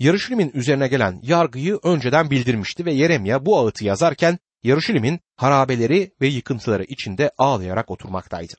Yarışilim'in 0.00 0.50
üzerine 0.54 0.88
gelen 0.88 1.20
yargıyı 1.22 1.78
önceden 1.82 2.30
bildirmişti 2.30 2.84
ve 2.84 2.92
Yeremya 2.92 3.46
bu 3.46 3.58
ağıtı 3.58 3.84
yazarken 3.84 4.38
Yarışilim'in 4.62 5.20
harabeleri 5.36 6.14
ve 6.20 6.26
yıkıntıları 6.26 6.84
içinde 6.84 7.30
ağlayarak 7.38 7.90
oturmaktaydı. 7.90 8.54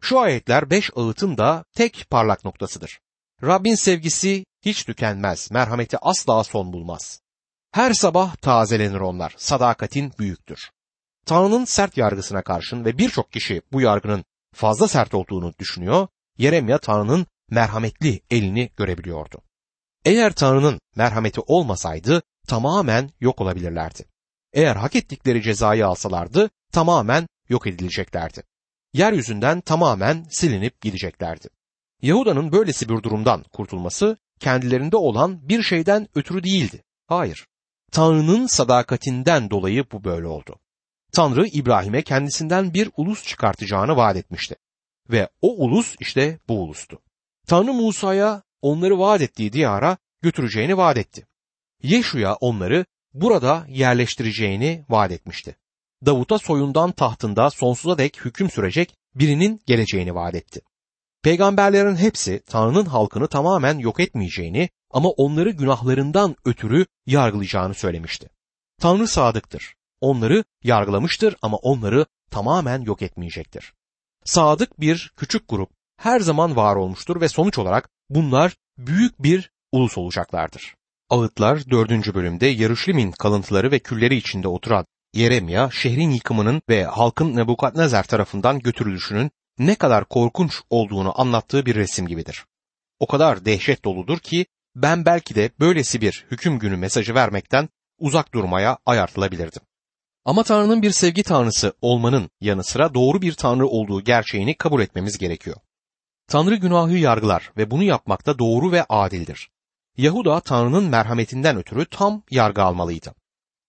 Şu 0.00 0.20
ayetler 0.20 0.70
beş 0.70 0.90
ağıtın 0.96 1.38
da 1.38 1.64
tek 1.74 2.06
parlak 2.10 2.44
noktasıdır. 2.44 3.00
Rabbin 3.42 3.74
sevgisi 3.74 4.44
hiç 4.64 4.84
tükenmez, 4.84 5.50
merhameti 5.50 5.98
asla 5.98 6.44
son 6.44 6.72
bulmaz. 6.72 7.20
Her 7.72 7.92
sabah 7.92 8.36
tazelenir 8.36 9.00
onlar, 9.00 9.34
sadakatin 9.36 10.12
büyüktür. 10.18 10.70
Tanrı'nın 11.26 11.64
sert 11.64 11.96
yargısına 11.96 12.42
karşın 12.42 12.84
ve 12.84 12.98
birçok 12.98 13.32
kişi 13.32 13.62
bu 13.72 13.80
yargının 13.80 14.24
fazla 14.54 14.88
sert 14.88 15.14
olduğunu 15.14 15.54
düşünüyor, 15.58 16.08
Yeremya 16.38 16.78
Tanrı'nın 16.78 17.26
merhametli 17.50 18.20
elini 18.30 18.70
görebiliyordu. 18.76 19.42
Eğer 20.04 20.32
Tanrı'nın 20.32 20.80
merhameti 20.96 21.40
olmasaydı 21.40 22.22
tamamen 22.48 23.10
yok 23.20 23.40
olabilirlerdi. 23.40 24.04
Eğer 24.52 24.76
hak 24.76 24.96
ettikleri 24.96 25.42
cezayı 25.42 25.86
alsalardı 25.86 26.50
tamamen 26.72 27.26
yok 27.48 27.66
edileceklerdi. 27.66 28.42
Yeryüzünden 28.92 29.60
tamamen 29.60 30.26
silinip 30.30 30.80
gideceklerdi. 30.80 31.48
Yahuda'nın 32.02 32.52
böylesi 32.52 32.88
bir 32.88 33.02
durumdan 33.02 33.44
kurtulması 33.52 34.16
kendilerinde 34.40 34.96
olan 34.96 35.48
bir 35.48 35.62
şeyden 35.62 36.08
ötürü 36.14 36.44
değildi. 36.44 36.82
Hayır. 37.06 37.46
Tanrı'nın 37.92 38.46
sadakatinden 38.46 39.50
dolayı 39.50 39.84
bu 39.92 40.04
böyle 40.04 40.26
oldu. 40.26 40.58
Tanrı 41.12 41.46
İbrahim'e 41.46 42.02
kendisinden 42.02 42.74
bir 42.74 42.90
ulus 42.96 43.26
çıkartacağını 43.26 43.96
vaat 43.96 44.16
etmişti. 44.16 44.56
Ve 45.10 45.28
o 45.42 45.64
ulus 45.64 45.96
işte 46.00 46.38
bu 46.48 46.62
ulustu. 46.62 46.98
Tanrı 47.46 47.72
Musa'ya 47.72 48.42
onları 48.62 48.98
vaat 48.98 49.22
ettiği 49.22 49.52
diyara 49.52 49.96
götüreceğini 50.22 50.76
vaat 50.76 50.96
etti. 50.96 51.26
Yeşu'ya 51.82 52.34
onları 52.34 52.84
burada 53.14 53.66
yerleştireceğini 53.68 54.84
vaat 54.88 55.12
etmişti. 55.12 55.56
Davut'a 56.06 56.38
soyundan 56.38 56.92
tahtında 56.92 57.50
sonsuza 57.50 57.98
dek 57.98 58.24
hüküm 58.24 58.50
sürecek 58.50 58.94
birinin 59.14 59.60
geleceğini 59.66 60.14
vaat 60.14 60.34
etti. 60.34 60.60
Peygamberlerin 61.22 61.96
hepsi 61.96 62.42
Tanrı'nın 62.46 62.84
halkını 62.84 63.28
tamamen 63.28 63.78
yok 63.78 64.00
etmeyeceğini 64.00 64.68
ama 64.90 65.08
onları 65.08 65.50
günahlarından 65.50 66.36
ötürü 66.44 66.86
yargılayacağını 67.06 67.74
söylemişti. 67.74 68.28
Tanrı 68.80 69.08
sadıktır. 69.08 69.74
Onları 70.00 70.44
yargılamıştır 70.62 71.36
ama 71.42 71.56
onları 71.56 72.06
tamamen 72.30 72.80
yok 72.80 73.02
etmeyecektir. 73.02 73.72
Sadık 74.24 74.80
bir 74.80 75.12
küçük 75.16 75.48
grup 75.48 75.70
her 75.96 76.20
zaman 76.20 76.56
var 76.56 76.76
olmuştur 76.76 77.20
ve 77.20 77.28
sonuç 77.28 77.58
olarak 77.58 77.90
bunlar 78.14 78.56
büyük 78.78 79.22
bir 79.22 79.50
ulus 79.72 79.98
olacaklardır. 79.98 80.74
Ağıtlar 81.10 81.70
4. 81.70 82.14
bölümde 82.14 82.46
Yarışlim'in 82.46 83.10
kalıntıları 83.12 83.70
ve 83.70 83.78
külleri 83.78 84.16
içinde 84.16 84.48
oturan 84.48 84.86
Yeremya, 85.14 85.70
şehrin 85.70 86.10
yıkımının 86.10 86.62
ve 86.68 86.84
halkın 86.84 87.36
Nebukadnezar 87.36 88.02
tarafından 88.02 88.58
götürülüşünün 88.58 89.30
ne 89.58 89.74
kadar 89.74 90.04
korkunç 90.04 90.60
olduğunu 90.70 91.20
anlattığı 91.20 91.66
bir 91.66 91.74
resim 91.74 92.06
gibidir. 92.06 92.44
O 93.00 93.06
kadar 93.06 93.44
dehşet 93.44 93.84
doludur 93.84 94.18
ki 94.18 94.46
ben 94.76 95.04
belki 95.04 95.34
de 95.34 95.50
böylesi 95.60 96.00
bir 96.00 96.26
hüküm 96.30 96.58
günü 96.58 96.76
mesajı 96.76 97.14
vermekten 97.14 97.68
uzak 97.98 98.34
durmaya 98.34 98.78
ayartılabilirdim. 98.86 99.62
Ama 100.24 100.42
Tanrı'nın 100.42 100.82
bir 100.82 100.90
sevgi 100.90 101.22
tanrısı 101.22 101.72
olmanın 101.82 102.30
yanı 102.40 102.64
sıra 102.64 102.94
doğru 102.94 103.22
bir 103.22 103.32
tanrı 103.32 103.66
olduğu 103.66 104.00
gerçeğini 104.04 104.54
kabul 104.54 104.82
etmemiz 104.82 105.18
gerekiyor. 105.18 105.56
Tanrı 106.32 106.54
günahı 106.54 106.96
yargılar 106.96 107.52
ve 107.56 107.70
bunu 107.70 107.82
yapmakta 107.82 108.38
doğru 108.38 108.72
ve 108.72 108.84
adildir. 108.88 109.50
Yahuda 109.96 110.40
Tanrı'nın 110.40 110.84
merhametinden 110.84 111.56
ötürü 111.56 111.86
tam 111.86 112.22
yargı 112.30 112.62
almalıydı. 112.62 113.14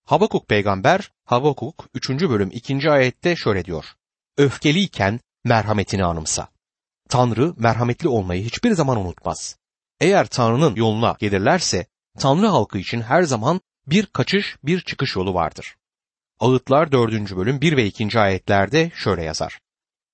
Habakuk 0.05 0.48
peygamber 0.48 1.12
Habakuk 1.25 1.86
3. 1.93 2.10
bölüm 2.10 2.50
2. 2.53 2.91
ayette 2.91 3.36
şöyle 3.36 3.65
diyor. 3.65 3.86
Öfkeliyken 4.38 5.20
merhametini 5.43 6.05
anımsa. 6.05 6.48
Tanrı 7.10 7.53
merhametli 7.58 8.10
olmayı 8.10 8.43
hiçbir 8.43 8.72
zaman 8.72 8.98
unutmaz. 8.98 9.58
Eğer 10.00 10.27
Tanrı'nın 10.27 10.75
yoluna 10.75 11.15
gelirlerse 11.20 11.86
Tanrı 12.20 12.48
halkı 12.48 12.77
için 12.77 13.01
her 13.01 13.24
zaman 13.24 13.62
bir 13.88 14.05
kaçış, 14.05 14.58
bir 14.63 14.82
çıkış 14.82 15.15
yolu 15.15 15.34
vardır. 15.34 15.75
Ağıtlar 16.39 16.91
4. 16.91 17.36
bölüm 17.36 17.62
1 17.62 17.77
ve 17.77 17.86
2. 17.86 18.20
ayetlerde 18.20 18.91
şöyle 18.96 19.24
yazar. 19.24 19.60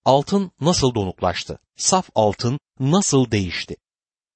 Altın 0.06 0.52
nasıl 0.62 0.96
donuklaştı, 0.96 1.60
saf 1.78 2.10
altın 2.16 2.60
nasıl 2.80 3.32
değişti. 3.32 3.76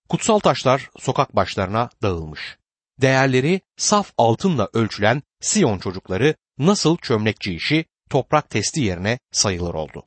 Kutsal 0.10 0.40
taşlar 0.40 0.90
sokak 1.00 1.36
başlarına 1.36 1.90
dağılmış. 2.02 2.58
Değerleri 3.02 3.62
saf 3.78 4.14
altınla 4.18 4.70
ölçülen 4.74 5.22
Siyon 5.42 5.80
çocukları 5.80 6.36
nasıl 6.58 6.98
çömlekçi 6.98 7.54
işi 7.54 7.86
toprak 8.10 8.50
testi 8.50 8.82
yerine 8.82 9.20
sayılır 9.32 9.74
oldu. 9.74 10.04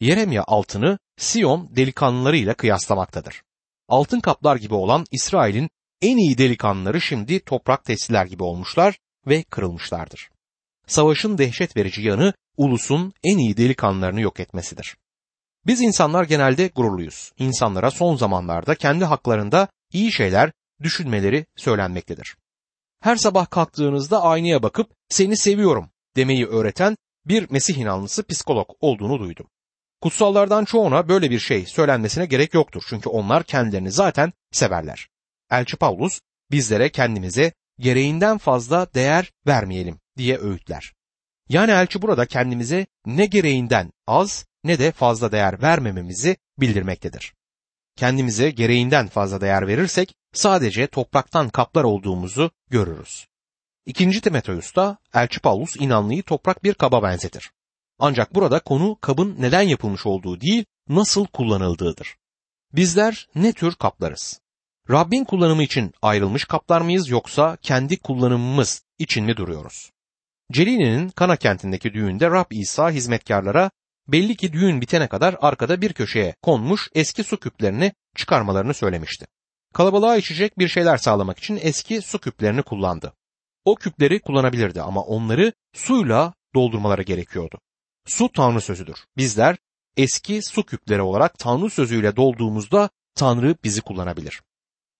Yeremya 0.00 0.44
altını 0.46 0.98
Siyon 1.16 1.76
delikanlılarıyla 1.76 2.54
kıyaslamaktadır. 2.54 3.42
Altın 3.88 4.20
kaplar 4.20 4.56
gibi 4.56 4.74
olan 4.74 5.06
İsrail'in 5.10 5.70
en 6.02 6.16
iyi 6.16 6.38
delikanlıları 6.38 7.00
şimdi 7.00 7.40
toprak 7.40 7.84
testiler 7.84 8.26
gibi 8.26 8.42
olmuşlar 8.42 8.98
ve 9.26 9.42
kırılmışlardır. 9.42 10.30
Savaşın 10.86 11.38
dehşet 11.38 11.76
verici 11.76 12.02
yanı 12.02 12.34
ulusun 12.60 13.12
en 13.24 13.38
iyi 13.38 13.56
delikanlılarını 13.56 14.20
yok 14.20 14.40
etmesidir. 14.40 14.96
Biz 15.66 15.80
insanlar 15.80 16.24
genelde 16.24 16.68
gururluyuz. 16.68 17.32
İnsanlara 17.38 17.90
son 17.90 18.16
zamanlarda 18.16 18.74
kendi 18.74 19.04
haklarında 19.04 19.68
iyi 19.92 20.12
şeyler 20.12 20.52
düşünmeleri 20.82 21.46
söylenmektedir. 21.56 22.36
Her 23.00 23.16
sabah 23.16 23.50
kalktığınızda 23.50 24.22
aynaya 24.22 24.62
bakıp 24.62 24.90
seni 25.08 25.36
seviyorum 25.36 25.90
demeyi 26.16 26.46
öğreten 26.46 26.96
bir 27.26 27.50
Mesih 27.50 27.76
inanlısı 27.76 28.26
psikolog 28.26 28.68
olduğunu 28.80 29.18
duydum. 29.18 29.46
Kutsallardan 30.00 30.64
çoğuna 30.64 31.08
böyle 31.08 31.30
bir 31.30 31.38
şey 31.38 31.66
söylenmesine 31.66 32.26
gerek 32.26 32.54
yoktur 32.54 32.82
çünkü 32.88 33.08
onlar 33.08 33.44
kendilerini 33.44 33.92
zaten 33.92 34.32
severler. 34.52 35.08
Elçi 35.50 35.76
Paulus 35.76 36.20
bizlere 36.50 36.88
kendimize 36.88 37.52
gereğinden 37.78 38.38
fazla 38.38 38.94
değer 38.94 39.32
vermeyelim 39.46 40.00
diye 40.16 40.38
öğütler. 40.38 40.92
Yani 41.50 41.70
elçi 41.70 42.02
burada 42.02 42.26
kendimize 42.26 42.86
ne 43.06 43.26
gereğinden 43.26 43.92
az 44.06 44.46
ne 44.64 44.78
de 44.78 44.92
fazla 44.92 45.32
değer 45.32 45.62
vermememizi 45.62 46.36
bildirmektedir. 46.58 47.34
Kendimize 47.96 48.50
gereğinden 48.50 49.08
fazla 49.08 49.40
değer 49.40 49.66
verirsek 49.66 50.14
sadece 50.32 50.86
topraktan 50.86 51.48
kaplar 51.48 51.84
olduğumuzu 51.84 52.50
görürüz. 52.68 53.26
İkinci 53.86 54.20
Timoteus'ta 54.20 54.98
Elçi 55.14 55.40
Paulus 55.40 55.76
inanlıyı 55.76 56.22
toprak 56.22 56.64
bir 56.64 56.74
kaba 56.74 57.02
benzetir. 57.02 57.50
Ancak 57.98 58.34
burada 58.34 58.60
konu 58.60 58.98
kabın 59.00 59.36
neden 59.38 59.62
yapılmış 59.62 60.06
olduğu 60.06 60.40
değil, 60.40 60.64
nasıl 60.88 61.26
kullanıldığıdır. 61.26 62.16
Bizler 62.72 63.28
ne 63.34 63.52
tür 63.52 63.74
kaplarız? 63.74 64.40
Rabbin 64.90 65.24
kullanımı 65.24 65.62
için 65.62 65.94
ayrılmış 66.02 66.44
kaplar 66.44 66.80
mıyız 66.80 67.08
yoksa 67.08 67.56
kendi 67.62 67.96
kullanımımız 67.96 68.82
için 68.98 69.24
mi 69.24 69.36
duruyoruz? 69.36 69.90
Celili'nin 70.50 71.08
Kana 71.08 71.36
kentindeki 71.36 71.92
düğünde 71.92 72.30
Rab 72.30 72.50
İsa 72.50 72.90
hizmetkarlara 72.90 73.70
belli 74.08 74.36
ki 74.36 74.52
düğün 74.52 74.80
bitene 74.80 75.08
kadar 75.08 75.36
arkada 75.40 75.80
bir 75.80 75.92
köşeye 75.92 76.34
konmuş 76.42 76.88
eski 76.94 77.24
su 77.24 77.40
küplerini 77.40 77.92
çıkarmalarını 78.16 78.74
söylemişti. 78.74 79.26
Kalabalığa 79.74 80.16
içecek 80.16 80.58
bir 80.58 80.68
şeyler 80.68 80.96
sağlamak 80.96 81.38
için 81.38 81.58
eski 81.62 82.02
su 82.02 82.18
küplerini 82.18 82.62
kullandı. 82.62 83.12
O 83.64 83.74
küpleri 83.74 84.20
kullanabilirdi 84.20 84.82
ama 84.82 85.02
onları 85.02 85.52
suyla 85.74 86.34
doldurmaları 86.54 87.02
gerekiyordu. 87.02 87.58
Su 88.06 88.32
Tanrı 88.32 88.60
sözüdür. 88.60 88.96
Bizler 89.16 89.56
eski 89.96 90.42
su 90.42 90.66
küpleri 90.66 91.02
olarak 91.02 91.38
Tanrı 91.38 91.70
sözüyle 91.70 92.16
dolduğumuzda 92.16 92.90
Tanrı 93.14 93.56
bizi 93.64 93.80
kullanabilir. 93.80 94.42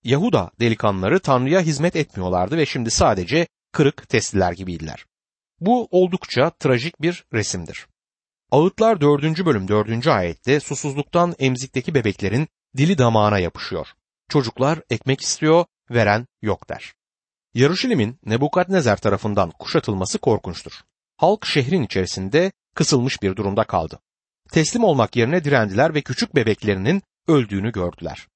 Yahuda 0.05 0.51
delikanlıları 0.61 1.21
Tanrı'ya 1.21 1.61
hizmet 1.61 1.97
etmiyorlardı 1.97 2.57
ve 2.57 2.67
şimdi 2.67 2.91
sadece 2.91 3.47
kırık 3.73 4.09
testiler 4.09 4.53
gibiydiler. 4.53 5.05
Bu 5.61 5.89
oldukça 5.91 6.51
trajik 6.51 7.03
bir 7.03 7.25
resimdir. 7.33 7.87
Ağıtlar 8.51 9.01
4. 9.01 9.45
bölüm 9.45 9.69
4. 9.69 10.07
ayette 10.07 10.61
susuzluktan 10.61 11.35
emzikteki 11.39 11.95
bebeklerin 11.95 12.49
dili 12.77 12.99
damağına 12.99 13.39
yapışıyor. 13.39 13.89
Çocuklar 14.29 14.83
ekmek 14.91 15.21
istiyor, 15.21 15.65
veren 15.91 16.27
yok 16.43 16.69
der. 16.69 16.95
Yarışilim'in 17.55 18.19
Nebukadnezar 18.27 18.97
tarafından 18.97 19.51
kuşatılması 19.51 20.19
korkunçtur. 20.19 20.73
Halk 21.17 21.47
şehrin 21.47 21.83
içerisinde 21.83 22.53
kısılmış 22.75 23.23
bir 23.23 23.37
durumda 23.37 23.65
kaldı. 23.65 24.01
Teslim 24.53 24.85
olmak 24.85 25.17
yerine 25.17 25.45
direndiler 25.45 25.95
ve 25.95 26.03
küçük 26.03 26.35
bebeklerinin 26.35 27.03
öldüğünü 27.29 27.73
gördüler. 27.73 28.29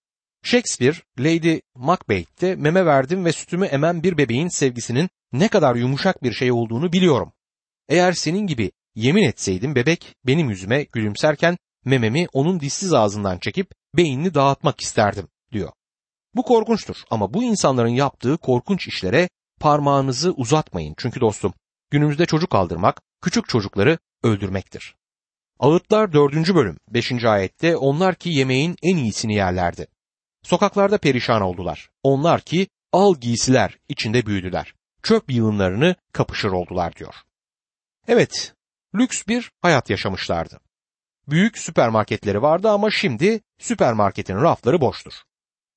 Shakespeare, 0.47 0.97
Lady 1.19 1.61
Macbeth'te 1.75 2.57
meme 2.57 2.87
verdim 2.87 3.25
ve 3.25 3.33
sütümü 3.33 3.67
emen 3.67 4.03
bir 4.03 4.19
bebeğin 4.19 4.49
sevgisinin 4.49 5.11
ne 5.33 5.49
kadar 5.49 5.75
yumuşak 5.77 6.23
bir 6.23 6.33
şey 6.33 6.53
olduğunu 6.53 6.93
biliyorum. 6.93 7.33
Eğer 7.89 8.13
senin 8.13 8.47
gibi 8.47 8.73
yemin 8.95 9.23
etseydim 9.23 9.75
bebek 9.75 10.15
benim 10.27 10.51
yüzüme 10.51 10.83
gülümserken 10.83 11.57
mememi 11.85 12.27
onun 12.33 12.61
dişsiz 12.61 12.93
ağzından 12.93 13.39
çekip 13.39 13.71
beynini 13.97 14.35
dağıtmak 14.35 14.81
isterdim 14.81 15.29
diyor. 15.53 15.73
Bu 16.35 16.43
korkunçtur 16.43 16.97
ama 17.11 17.35
bu 17.35 17.43
insanların 17.43 17.89
yaptığı 17.89 18.37
korkunç 18.37 18.89
işlere 18.89 19.29
parmağınızı 19.61 20.33
uzatmayın. 20.33 20.95
Çünkü 20.99 21.21
dostum 21.21 21.55
günümüzde 21.91 22.27
çocuk 22.27 22.55
aldırmak 22.55 23.03
küçük 23.23 23.49
çocukları 23.49 23.99
öldürmektir. 24.23 24.95
Ağıtlar 25.59 26.13
4. 26.13 26.55
bölüm 26.55 26.77
5. 26.89 27.25
ayette 27.25 27.77
onlar 27.77 28.15
ki 28.15 28.31
yemeğin 28.31 28.77
en 28.83 28.97
iyisini 28.97 29.35
yerlerdi. 29.35 29.87
Sokaklarda 30.45 30.99
perişan 30.99 31.43
oldular. 31.43 31.91
Onlar 32.03 32.41
ki 32.41 32.69
al 32.93 33.15
giysiler 33.15 33.79
içinde 33.89 34.27
büyüdüler. 34.27 34.75
Çöp 35.03 35.31
yığınlarını 35.31 35.97
kapışır 36.13 36.49
oldular 36.49 36.97
diyor. 36.97 37.15
Evet, 38.09 38.55
lüks 38.95 39.23
bir 39.29 39.51
hayat 39.63 39.91
yaşamışlardı. 39.91 40.61
Büyük 41.29 41.59
süpermarketleri 41.59 42.43
vardı 42.43 42.71
ama 42.71 42.91
şimdi 42.91 43.41
süpermarketin 43.59 44.37
rafları 44.37 44.81
boştur. 44.81 45.13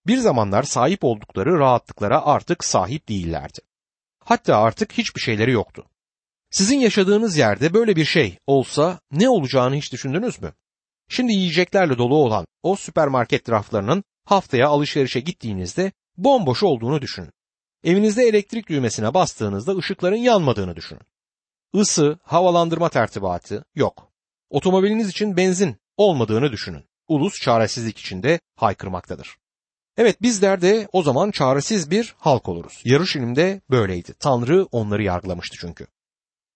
Bir 0.07 0.17
zamanlar 0.17 0.63
sahip 0.63 1.03
oldukları 1.03 1.59
rahatlıklara 1.59 2.25
artık 2.25 2.65
sahip 2.65 3.09
değillerdi. 3.09 3.59
Hatta 4.19 4.57
artık 4.57 4.93
hiçbir 4.93 5.21
şeyleri 5.21 5.51
yoktu. 5.51 5.85
Sizin 6.51 6.79
yaşadığınız 6.79 7.37
yerde 7.37 7.73
böyle 7.73 7.95
bir 7.95 8.05
şey 8.05 8.37
olsa 8.47 8.99
ne 9.11 9.29
olacağını 9.29 9.75
hiç 9.75 9.91
düşündünüz 9.93 10.41
mü? 10.41 10.53
Şimdi 11.09 11.33
yiyeceklerle 11.33 11.97
dolu 11.97 12.15
olan 12.15 12.45
o 12.63 12.75
süpermarket 12.75 13.49
raflarının 13.49 14.03
haftaya 14.27 14.67
alışverişe 14.67 15.19
gittiğinizde 15.19 15.91
bomboş 16.17 16.63
olduğunu 16.63 17.01
düşünün. 17.01 17.31
Evinizde 17.83 18.23
elektrik 18.23 18.69
düğmesine 18.69 19.13
bastığınızda 19.13 19.75
ışıkların 19.77 20.15
yanmadığını 20.15 20.75
düşünün. 20.75 21.01
Isı, 21.73 22.19
havalandırma 22.23 22.89
tertibatı 22.89 23.65
yok. 23.75 24.11
Otomobiliniz 24.49 25.09
için 25.09 25.37
benzin 25.37 25.77
olmadığını 25.97 26.51
düşünün. 26.51 26.83
Ulus 27.07 27.41
çaresizlik 27.41 27.97
içinde 27.97 28.39
haykırmaktadır. 28.55 29.35
Evet 29.97 30.21
bizler 30.21 30.61
de 30.61 30.87
o 30.93 31.03
zaman 31.03 31.31
çaresiz 31.31 31.91
bir 31.91 32.15
halk 32.17 32.49
oluruz. 32.49 32.81
Yarış 32.85 33.15
ilimde 33.15 33.61
böyleydi. 33.69 34.13
Tanrı 34.19 34.65
onları 34.71 35.03
yargılamıştı 35.03 35.57
çünkü. 35.59 35.87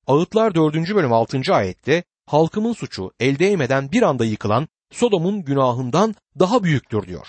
Ağıtlar 0.07 0.55
4. 0.55 0.75
bölüm 0.75 1.13
6. 1.13 1.41
ayette 1.53 2.03
halkımın 2.25 2.73
suçu 2.73 3.11
el 3.19 3.39
değmeden 3.39 3.91
bir 3.91 4.01
anda 4.01 4.25
yıkılan 4.25 4.67
Sodom'un 4.91 5.43
günahından 5.43 6.15
daha 6.39 6.63
büyüktür 6.63 7.07
diyor. 7.07 7.27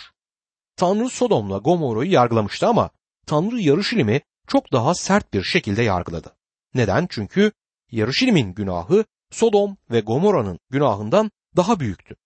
Tanrı 0.76 1.08
Sodom'la 1.08 1.58
Gomorra'yı 1.58 2.10
yargılamıştı 2.10 2.66
ama 2.66 2.90
Tanrı 3.26 3.60
Yarışilim'i 3.60 4.20
çok 4.46 4.72
daha 4.72 4.94
sert 4.94 5.34
bir 5.34 5.42
şekilde 5.42 5.82
yargıladı. 5.82 6.36
Neden? 6.74 7.06
Çünkü 7.10 7.52
Yarışilim'in 7.90 8.54
günahı 8.54 9.04
Sodom 9.30 9.76
ve 9.90 10.00
Gomorra'nın 10.00 10.58
günahından 10.70 11.30
daha 11.56 11.80
büyüktü. 11.80 12.16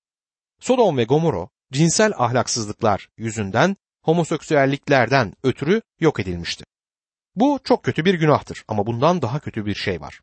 Sodom 0.61 0.97
ve 0.97 1.05
Gomorra 1.05 1.49
cinsel 1.73 2.13
ahlaksızlıklar 2.17 3.09
yüzünden 3.17 3.77
homoseksüelliklerden 4.03 5.33
ötürü 5.43 5.83
yok 6.01 6.21
edilmişti. 6.21 6.65
Bu 7.37 7.61
çok 7.65 7.85
kötü 7.85 8.05
bir 8.05 8.15
günahtır 8.15 8.65
ama 8.69 8.87
bundan 8.87 9.23
daha 9.23 9.41
kötü 9.41 9.67
bir 9.67 9.75
şey 9.75 10.01
var. 10.01 10.21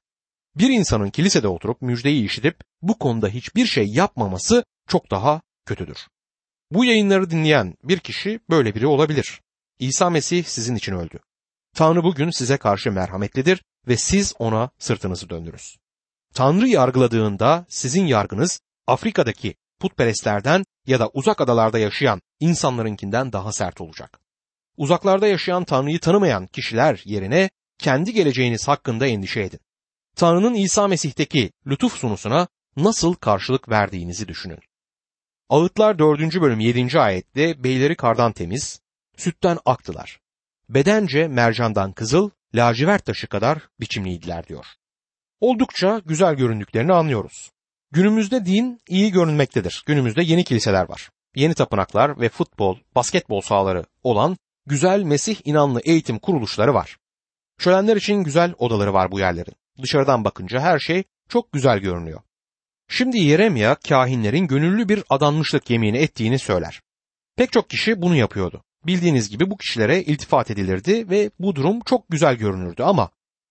Bir 0.55 0.69
insanın 0.69 1.09
kilisede 1.09 1.47
oturup 1.47 1.81
müjdeyi 1.81 2.25
işitip 2.25 2.63
bu 2.81 2.99
konuda 2.99 3.27
hiçbir 3.27 3.65
şey 3.65 3.85
yapmaması 3.85 4.63
çok 4.87 5.11
daha 5.11 5.41
kötüdür. 5.65 6.07
Bu 6.73 6.85
yayınları 6.85 7.29
dinleyen 7.29 7.75
bir 7.83 7.99
kişi 7.99 8.39
böyle 8.49 8.75
biri 8.75 8.87
olabilir. 8.87 9.41
İsa 9.79 10.09
Mesih 10.09 10.43
sizin 10.43 10.75
için 10.75 10.93
öldü. 10.93 11.19
Tanrı 11.75 12.03
bugün 12.03 12.29
size 12.29 12.57
karşı 12.57 12.91
merhametlidir 12.91 13.63
ve 13.87 13.97
siz 13.97 14.33
ona 14.39 14.69
sırtınızı 14.79 15.29
döndürüz. 15.29 15.77
Tanrı 16.33 16.67
yargıladığında 16.67 17.65
sizin 17.69 18.05
yargınız 18.05 18.59
Afrika'daki 18.87 19.55
putperestlerden 19.79 20.63
ya 20.87 20.99
da 20.99 21.09
uzak 21.13 21.41
adalarda 21.41 21.79
yaşayan 21.79 22.21
insanlarınkinden 22.39 23.33
daha 23.33 23.51
sert 23.51 23.81
olacak. 23.81 24.19
Uzaklarda 24.77 25.27
yaşayan 25.27 25.63
Tanrı'yı 25.63 25.99
tanımayan 25.99 26.47
kişiler 26.47 27.01
yerine 27.05 27.49
kendi 27.77 28.13
geleceğiniz 28.13 28.67
hakkında 28.67 29.07
endişe 29.07 29.41
edin. 29.41 29.59
Tanrı'nın 30.15 30.53
İsa 30.53 30.87
Mesih'teki 30.87 31.51
lütuf 31.67 31.97
sunusuna 31.97 32.47
nasıl 32.77 33.13
karşılık 33.13 33.69
verdiğinizi 33.69 34.27
düşünün. 34.27 34.59
Ağıtlar 35.53 35.99
4. 35.99 36.41
bölüm 36.41 36.59
7. 36.59 36.99
ayette 36.99 37.63
beyleri 37.63 37.95
kardan 37.95 38.31
temiz, 38.31 38.81
sütten 39.17 39.57
aktılar. 39.65 40.19
Bedence 40.69 41.27
mercandan 41.27 41.91
kızıl, 41.91 42.29
lacivert 42.55 43.05
taşı 43.05 43.27
kadar 43.27 43.57
biçimliydiler 43.79 44.47
diyor. 44.47 44.65
Oldukça 45.39 46.01
güzel 46.05 46.35
göründüklerini 46.35 46.93
anlıyoruz. 46.93 47.51
Günümüzde 47.91 48.45
din 48.45 48.81
iyi 48.89 49.11
görünmektedir. 49.11 49.83
Günümüzde 49.85 50.23
yeni 50.23 50.43
kiliseler 50.43 50.89
var. 50.89 51.09
Yeni 51.35 51.53
tapınaklar 51.53 52.19
ve 52.19 52.29
futbol, 52.29 52.77
basketbol 52.95 53.41
sahaları 53.41 53.85
olan 54.03 54.37
güzel 54.65 55.03
Mesih 55.03 55.37
inanlı 55.45 55.81
eğitim 55.83 56.19
kuruluşları 56.19 56.73
var. 56.73 56.97
Şölenler 57.59 57.95
için 57.95 58.23
güzel 58.23 58.53
odaları 58.57 58.93
var 58.93 59.11
bu 59.11 59.19
yerlerin. 59.19 59.55
Dışarıdan 59.81 60.25
bakınca 60.25 60.59
her 60.59 60.79
şey 60.79 61.03
çok 61.29 61.51
güzel 61.51 61.79
görünüyor. 61.79 62.21
Şimdi 62.87 63.17
Yeremya 63.17 63.75
kahinlerin 63.75 64.47
gönüllü 64.47 64.89
bir 64.89 65.03
adanmışlık 65.09 65.69
yemini 65.69 65.97
ettiğini 65.97 66.39
söyler. 66.39 66.81
Pek 67.35 67.51
çok 67.51 67.69
kişi 67.69 68.01
bunu 68.01 68.15
yapıyordu. 68.15 68.63
Bildiğiniz 68.85 69.29
gibi 69.29 69.49
bu 69.49 69.57
kişilere 69.57 70.03
iltifat 70.03 70.51
edilirdi 70.51 71.09
ve 71.09 71.31
bu 71.39 71.55
durum 71.55 71.79
çok 71.79 72.09
güzel 72.09 72.35
görünürdü 72.35 72.83
ama 72.83 73.09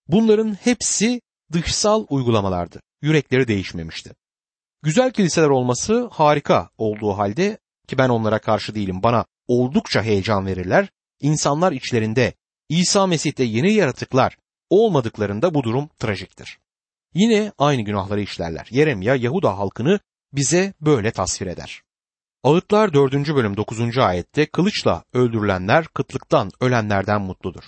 bunların 0.09 0.55
hepsi 0.55 1.21
dışsal 1.53 2.07
uygulamalardı. 2.09 2.81
Yürekleri 3.03 3.49
değişmemişti. 3.49 4.11
Güzel 4.83 5.13
kiliseler 5.13 5.49
olması 5.49 6.09
harika 6.13 6.71
olduğu 6.79 7.19
halde 7.19 7.59
ki 7.89 7.99
ben 7.99 8.09
onlara 8.09 8.39
karşı 8.39 8.75
değilim 8.75 9.03
bana 9.03 9.25
oldukça 9.49 10.03
heyecan 10.03 10.47
verirler. 10.47 10.89
İnsanlar 11.21 11.73
içlerinde 11.73 12.35
İsa 12.69 13.07
Mesih'te 13.07 13.45
yeni 13.45 13.73
yaratıklar 13.73 14.37
olmadıklarında 14.71 15.55
bu 15.55 15.63
durum 15.63 15.89
trajiktir. 15.99 16.59
Yine 17.15 17.53
aynı 17.59 17.83
günahları 17.83 18.21
işlerler. 18.21 18.67
Yeremya 18.71 19.15
Yahuda 19.15 19.59
halkını 19.59 20.01
bize 20.33 20.75
böyle 20.81 21.11
tasvir 21.11 21.47
eder. 21.47 21.83
Ağıtlar 22.45 22.93
4. 22.93 23.13
bölüm 23.15 23.57
9. 23.57 23.99
ayette 23.99 24.47
kılıçla 24.47 25.05
öldürülenler 25.13 25.87
kıtlıktan 25.87 26.51
ölenlerden 26.61 27.23
mutludur. 27.23 27.65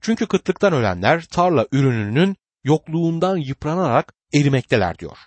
Çünkü 0.00 0.26
kıtlıktan 0.26 0.72
ölenler 0.72 1.24
tarla 1.24 1.66
ürününün 1.72 2.36
yokluğundan 2.64 3.36
yıpranarak 3.36 4.14
erimekteler 4.34 4.98
diyor. 4.98 5.18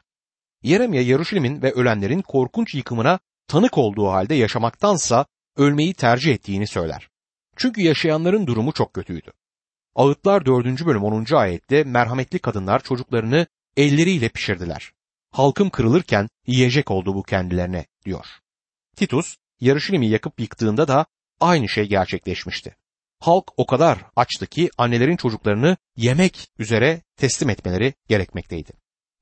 Yeremya 0.63 1.01
Yaruşilim'in 1.01 1.61
ve 1.61 1.71
ölenlerin 1.71 2.21
korkunç 2.21 2.75
yıkımına 2.75 3.19
tanık 3.47 3.77
olduğu 3.77 4.07
halde 4.07 4.35
yaşamaktansa 4.35 5.25
ölmeyi 5.57 5.93
tercih 5.93 6.33
ettiğini 6.33 6.67
söyler. 6.67 7.09
Çünkü 7.55 7.81
yaşayanların 7.81 8.47
durumu 8.47 8.73
çok 8.73 8.93
kötüydü. 8.93 9.31
Ağıtlar 9.95 10.45
4. 10.45 10.85
bölüm 10.85 11.03
10. 11.03 11.25
ayette 11.35 11.83
merhametli 11.83 12.39
kadınlar 12.39 12.83
çocuklarını 12.83 13.47
elleriyle 13.77 14.29
pişirdiler. 14.29 14.91
Halkım 15.31 15.69
kırılırken 15.69 16.29
yiyecek 16.47 16.91
oldu 16.91 17.15
bu 17.15 17.23
kendilerine 17.23 17.85
diyor. 18.05 18.25
Titus 18.95 19.35
Yarışilim'i 19.59 20.09
yakıp 20.09 20.39
yıktığında 20.39 20.87
da 20.87 21.05
aynı 21.39 21.69
şey 21.69 21.85
gerçekleşmişti. 21.85 22.75
Halk 23.19 23.51
o 23.57 23.65
kadar 23.65 24.05
açtı 24.15 24.47
ki 24.47 24.69
annelerin 24.77 25.17
çocuklarını 25.17 25.77
yemek 25.95 26.47
üzere 26.59 27.01
teslim 27.17 27.49
etmeleri 27.49 27.93
gerekmekteydi. 28.07 28.71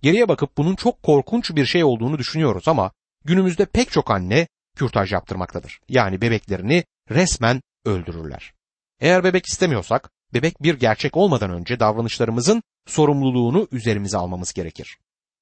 Geriye 0.02 0.28
bakıp 0.28 0.58
bunun 0.58 0.76
çok 0.76 1.04
korkunç 1.04 1.56
bir 1.56 1.66
şey 1.66 1.84
olduğunu 1.84 2.18
düşünüyoruz 2.18 2.68
ama 2.68 2.92
günümüzde 3.26 3.66
pek 3.66 3.92
çok 3.92 4.12
anne 4.12 4.48
kürtaj 4.76 5.14
yaptırmaktadır. 5.14 5.80
Yani 5.90 6.22
bebeklerini 6.22 6.84
resmen 7.10 7.62
öldürürler. 7.86 8.54
Eğer 9.00 9.24
bebek 9.24 9.46
istemiyorsak 9.46 10.12
bebek 10.34 10.64
bir 10.64 10.80
gerçek 10.80 11.18
olmadan 11.18 11.52
önce 11.52 11.80
davranışlarımızın 11.80 12.64
sorumluluğunu 12.86 13.68
üzerimize 13.72 14.18
almamız 14.18 14.54
gerekir. 14.54 14.98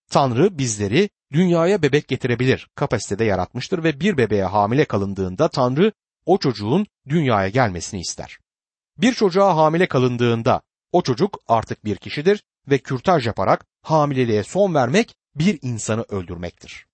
Tanrı 0.10 0.58
bizleri 0.58 1.10
dünyaya 1.34 1.82
bebek 1.82 2.08
getirebilir 2.08 2.70
kapasitede 2.76 3.24
yaratmıştır 3.24 3.84
ve 3.84 4.00
bir 4.00 4.18
bebeğe 4.18 4.44
hamile 4.44 4.86
kalındığında 4.86 5.48
Tanrı 5.48 5.92
o 6.26 6.38
çocuğun 6.38 6.86
dünyaya 7.10 7.50
gelmesini 7.50 8.02
ister. 8.02 8.38
Bir 8.98 9.14
çocuğa 9.14 9.58
hamile 9.58 9.88
kalındığında 9.88 10.62
o 10.92 11.02
çocuk 11.02 11.40
artık 11.48 11.86
bir 11.86 11.96
kişidir 11.96 12.44
ve 12.70 12.78
kürtaj 12.78 13.28
yaparak 13.28 13.66
hamileliğe 13.82 14.44
son 14.44 14.74
vermek 14.74 15.16
bir 15.36 15.60
insanı 15.62 16.06
öldürmektir. 16.10 16.86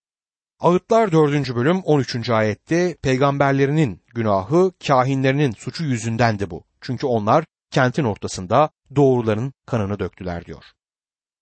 Ağıtlar 0.60 1.12
4. 1.12 1.56
bölüm 1.56 1.82
13. 1.82 2.30
ayette 2.30 2.96
peygamberlerinin 3.02 4.02
günahı 4.08 4.72
kahinlerinin 4.88 5.52
suçu 5.52 5.84
yüzündendi 5.84 6.50
bu. 6.50 6.64
Çünkü 6.82 7.08
onlar 7.08 7.46
kentin 7.72 8.04
ortasında 8.04 8.70
doğruların 8.96 9.54
kanını 9.66 10.00
döktüler 10.00 10.46
diyor. 10.46 10.64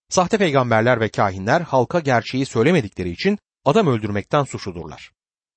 Sahte 0.10 0.38
peygamberler 0.38 1.00
ve 1.00 1.10
kahinler 1.10 1.62
halka 1.62 2.00
gerçeği 2.00 2.46
söylemedikleri 2.46 3.10
için 3.10 3.40
adam 3.66 3.88
öldürmekten 3.88 4.44
suçludurlar. 4.44 5.12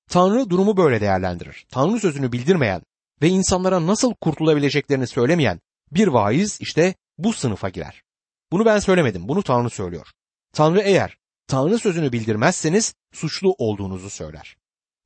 Tanrı 0.09 0.49
durumu 0.49 0.77
böyle 0.77 1.01
değerlendirir. 1.01 1.65
Tanrı 1.71 1.99
sözünü 1.99 2.31
bildirmeyen 2.31 2.81
ve 3.21 3.27
insanlara 3.27 3.87
nasıl 3.87 4.13
kurtulabileceklerini 4.13 5.07
söylemeyen 5.07 5.59
bir 5.91 6.07
vaiz 6.07 6.57
işte 6.61 6.95
bu 7.17 7.33
sınıfa 7.33 7.69
girer. 7.69 8.03
Bunu 8.51 8.65
ben 8.65 8.79
söylemedim, 8.79 9.27
bunu 9.27 9.43
Tanrı 9.43 9.69
söylüyor. 9.69 10.07
Tanrı 10.53 10.81
eğer 10.81 11.17
Tanrı 11.47 11.79
sözünü 11.79 12.11
bildirmezseniz 12.11 12.93
suçlu 13.13 13.55
olduğunuzu 13.57 14.09
söyler. 14.09 14.57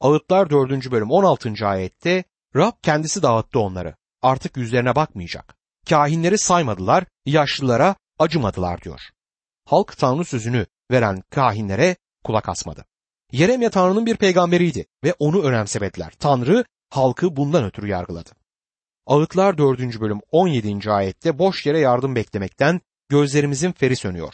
Ağıtlar 0.02 0.50
4. 0.50 0.91
bölüm 0.91 1.12
16. 1.12 1.67
ayette 1.67 2.24
Rab 2.56 2.74
kendisi 2.82 3.24
dağıttı 3.24 3.60
onları. 3.60 3.95
Artık 4.21 4.58
yüzlerine 4.58 4.95
bakmayacak. 4.95 5.56
Kahinleri 5.89 6.38
saymadılar, 6.38 7.06
yaşlılara 7.26 7.95
acımadılar 8.19 8.82
diyor. 8.82 9.02
Halk 9.65 9.98
Tanrı 9.98 10.26
sözünü 10.26 10.65
veren 10.91 11.24
kahinlere 11.30 11.95
kulak 12.24 12.50
asmadı. 12.50 12.86
Yeremye 13.32 13.69
Tanrı'nın 13.69 14.06
bir 14.06 14.15
peygamberiydi 14.15 14.86
ve 15.04 15.13
onu 15.19 15.43
önemsemediler. 15.43 16.13
Tanrı 16.19 16.65
halkı 16.89 17.36
bundan 17.36 17.63
ötürü 17.63 17.88
yargıladı. 17.88 18.30
Ağıtlar 19.08 19.58
4. 19.58 19.80
bölüm 20.00 20.19
17. 20.32 20.91
ayette 20.91 21.39
boş 21.39 21.65
yere 21.65 21.80
yardım 21.80 22.15
beklemekten 22.15 22.82
gözlerimizin 23.10 23.71
feri 23.71 23.95
sönüyor. 23.95 24.34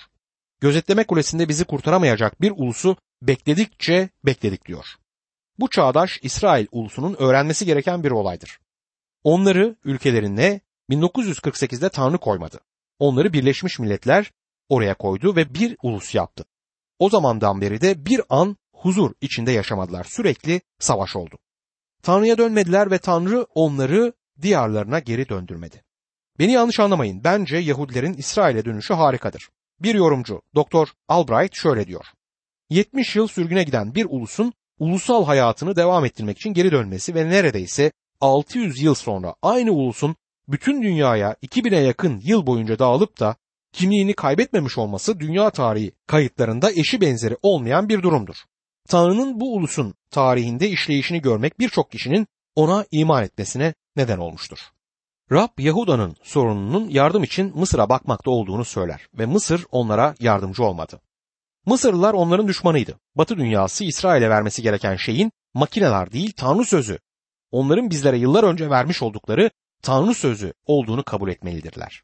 Gözetleme 0.62 1.04
kulesinde 1.04 1.50
bizi 1.50 1.66
kurtaramayacak 1.66 2.42
bir 2.42 2.52
ulusu 2.52 2.98
bekledikçe 3.22 4.10
bekledik 4.26 4.66
diyor. 4.66 4.86
Bu 5.60 5.70
çağdaş 5.70 6.20
İsrail 6.24 6.68
ulusunun 6.72 7.16
öğrenmesi 7.20 7.66
gereken 7.66 8.04
bir 8.04 8.12
olaydır. 8.12 8.60
Onları 9.24 9.76
ülkelerine 9.84 10.62
1948'de 10.92 11.90
Tanrı 11.90 12.18
koymadı. 12.18 12.60
Onları 13.00 13.34
Birleşmiş 13.34 13.80
Milletler 13.80 14.32
oraya 14.70 14.94
koydu 14.94 15.36
ve 15.36 15.54
bir 15.54 15.78
ulus 15.84 16.16
yaptı. 16.16 16.46
O 17.00 17.10
zamandan 17.10 17.62
beri 17.62 17.82
de 17.82 18.06
bir 18.06 18.22
an 18.30 18.58
huzur 18.74 19.12
içinde 19.22 19.52
yaşamadılar. 19.52 20.04
Sürekli 20.04 20.62
savaş 20.80 21.16
oldu. 21.16 21.38
Tanrı'ya 22.04 22.38
dönmediler 22.38 22.92
ve 22.92 22.98
Tanrı 22.98 23.46
onları 23.56 24.14
diyarlarına 24.42 25.00
geri 25.00 25.30
döndürmedi. 25.30 25.84
Beni 26.40 26.52
yanlış 26.52 26.80
anlamayın. 26.80 27.24
Bence 27.24 27.58
Yahudilerin 27.58 28.14
İsrail'e 28.14 28.66
dönüşü 28.66 28.94
harikadır. 28.94 29.50
Bir 29.80 29.96
yorumcu 29.96 30.42
Doktor 30.56 30.88
Albright 31.08 31.56
şöyle 31.56 31.88
diyor. 31.88 32.06
70 32.70 33.16
yıl 33.16 33.28
sürgüne 33.28 33.64
giden 33.64 33.96
bir 33.96 34.06
ulusun 34.10 34.54
ulusal 34.80 35.26
hayatını 35.26 35.76
devam 35.76 36.06
ettirmek 36.06 36.38
için 36.38 36.54
geri 36.54 36.72
dönmesi 36.72 37.16
ve 37.16 37.30
neredeyse 37.30 37.92
600 38.22 38.82
yıl 38.82 38.96
sonra 38.96 39.36
aynı 39.42 39.72
ulusun 39.72 40.16
bütün 40.48 40.82
dünyaya 40.82 41.36
2000'e 41.44 41.80
yakın 41.80 42.22
yıl 42.24 42.46
boyunca 42.46 42.80
dağılıp 42.80 43.20
da 43.20 43.36
kimliğini 43.74 44.14
kaybetmemiş 44.14 44.78
olması 44.78 45.20
dünya 45.20 45.50
tarihi 45.50 45.92
kayıtlarında 46.08 46.72
eşi 46.72 47.02
benzeri 47.02 47.38
olmayan 47.42 47.90
bir 47.90 48.02
durumdur. 48.02 48.36
Tanrı'nın 48.88 49.40
bu 49.40 49.56
ulusun 49.56 49.94
tarihinde 50.12 50.70
işleyişini 50.70 51.22
görmek 51.22 51.60
birçok 51.60 51.92
kişinin 51.92 52.28
ona 52.56 52.86
iman 52.92 53.24
etmesine 53.24 53.74
neden 53.96 54.18
olmuştur. 54.18 54.60
Rab 55.32 55.60
Yahuda'nın 55.60 56.16
sorununun 56.24 56.90
yardım 56.90 57.24
için 57.24 57.52
Mısır'a 57.56 57.90
bakmakta 57.90 58.32
olduğunu 58.32 58.66
söyler 58.66 59.08
ve 59.14 59.26
Mısır 59.26 59.66
onlara 59.72 60.16
yardımcı 60.20 60.64
olmadı. 60.64 61.02
Mısırlılar 61.66 62.14
onların 62.14 62.48
düşmanıydı. 62.48 63.00
Batı 63.16 63.38
dünyası 63.38 63.84
İsrail'e 63.84 64.30
vermesi 64.30 64.62
gereken 64.62 64.96
şeyin 64.96 65.32
makineler 65.54 66.12
değil 66.12 66.34
Tanrı 66.38 66.66
sözü. 66.66 67.00
Onların 67.52 67.90
bizlere 67.90 68.18
yıllar 68.18 68.44
önce 68.44 68.70
vermiş 68.70 69.02
oldukları 69.02 69.52
Tanrı 69.82 70.14
sözü 70.14 70.54
olduğunu 70.66 71.04
kabul 71.04 71.30
etmelidirler. 71.30 72.04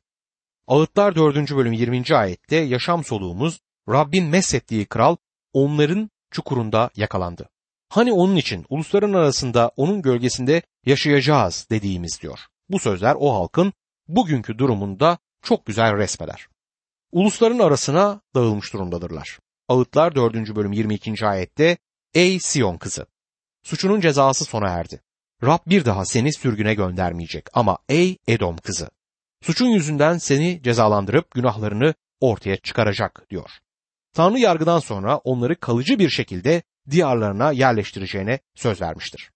Ağıtlar 0.68 1.16
4. 1.16 1.56
bölüm 1.56 1.74
20. 1.74 2.04
ayette 2.16 2.56
yaşam 2.56 3.04
soluğumuz 3.04 3.60
Rabbin 3.90 4.26
meshettiği 4.26 4.86
kral 4.86 5.16
onların 5.54 6.10
çukurunda 6.32 6.90
yakalandı. 6.96 7.50
Hani 7.90 8.14
onun 8.14 8.36
için 8.36 8.66
ulusların 8.70 9.14
arasında 9.14 9.72
onun 9.78 10.02
gölgesinde 10.02 10.62
yaşayacağız 10.86 11.68
dediğimiz 11.72 12.22
diyor. 12.22 12.40
Bu 12.70 12.80
sözler 12.80 13.16
o 13.20 13.34
halkın 13.34 13.74
bugünkü 14.08 14.58
durumunda 14.58 15.18
çok 15.42 15.66
güzel 15.66 15.98
resmeder. 15.98 16.48
Ulusların 17.12 17.60
arasına 17.60 18.22
dağılmış 18.36 18.74
durumdadırlar. 18.74 19.40
Ağıtlar 19.68 20.16
4. 20.16 20.56
bölüm 20.56 20.72
22. 20.72 21.28
ayette 21.28 21.78
Ey 22.14 22.40
Siyon 22.40 22.78
kızı! 22.78 23.06
Suçunun 23.64 24.02
cezası 24.02 24.46
sona 24.46 24.70
erdi. 24.70 25.02
Rab 25.44 25.60
bir 25.68 25.86
daha 25.86 26.06
seni 26.06 26.34
sürgüne 26.34 26.74
göndermeyecek 26.74 27.46
ama 27.54 27.78
ey 27.90 28.18
Edom 28.28 28.58
kızı! 28.58 28.90
Suçun 29.42 29.68
yüzünden 29.68 30.18
seni 30.18 30.64
cezalandırıp 30.64 31.32
günahlarını 31.32 31.94
ortaya 32.20 32.58
çıkaracak 32.58 33.26
diyor. 33.30 33.50
Tanrı 34.14 34.40
yargıdan 34.40 34.80
sonra 34.80 35.18
onları 35.18 35.60
kalıcı 35.60 36.00
bir 36.00 36.10
şekilde 36.10 36.64
diyarlarına 36.90 37.52
yerleştireceğine 37.52 38.40
söz 38.56 38.82
vermiştir. 38.82 39.32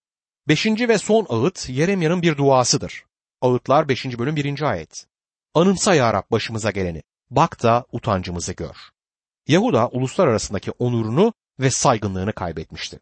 Beşinci 0.48 0.90
ve 0.90 0.98
son 0.98 1.26
ağıt 1.30 1.70
Yeremya'nın 1.70 2.22
bir 2.22 2.38
duasıdır. 2.38 3.04
Ağıtlar 3.42 3.90
5. 3.90 4.06
bölüm 4.06 4.36
1. 4.36 4.62
ayet. 4.62 5.06
Anımsa 5.54 5.96
ya 5.96 6.14
Rab 6.14 6.32
başımıza 6.32 6.72
geleni, 6.72 7.04
bak 7.30 7.64
da 7.64 7.86
utancımızı 7.92 8.54
gör. 8.54 8.76
Yahuda 9.48 9.88
uluslar 9.88 10.28
arasındaki 10.28 10.72
onurunu 10.72 11.34
ve 11.60 11.70
saygınlığını 11.70 12.34
kaybetmişti. 12.34 13.00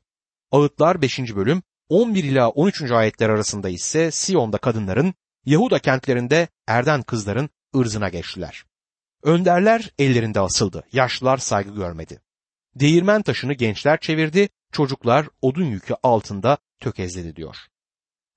Ağıtlar 0.52 1.02
5. 1.02 1.20
bölüm 1.20 1.64
11 1.89 2.23
ila 2.23 2.49
13. 2.49 2.91
ayetler 2.91 3.30
arasında 3.30 3.69
ise 3.69 4.12
Siyon'da 4.12 4.58
kadınların, 4.58 5.13
Yahuda 5.45 5.80
kentlerinde 5.80 6.47
erden 6.67 7.02
kızların 7.02 7.49
ırzına 7.75 8.10
geçtiler. 8.10 8.65
Önderler 9.23 9.91
ellerinde 9.99 10.39
asıldı, 10.39 10.84
yaşlılar 10.91 11.38
saygı 11.38 11.75
görmedi. 11.75 12.21
Değirmen 12.75 13.21
taşını 13.21 13.54
gençler 13.54 13.99
çevirdi, 13.99 14.49
çocuklar 14.71 15.28
odun 15.41 15.65
yükü 15.65 15.95
altında 16.04 16.58
tökezledi 16.80 17.36
diyor. 17.36 17.56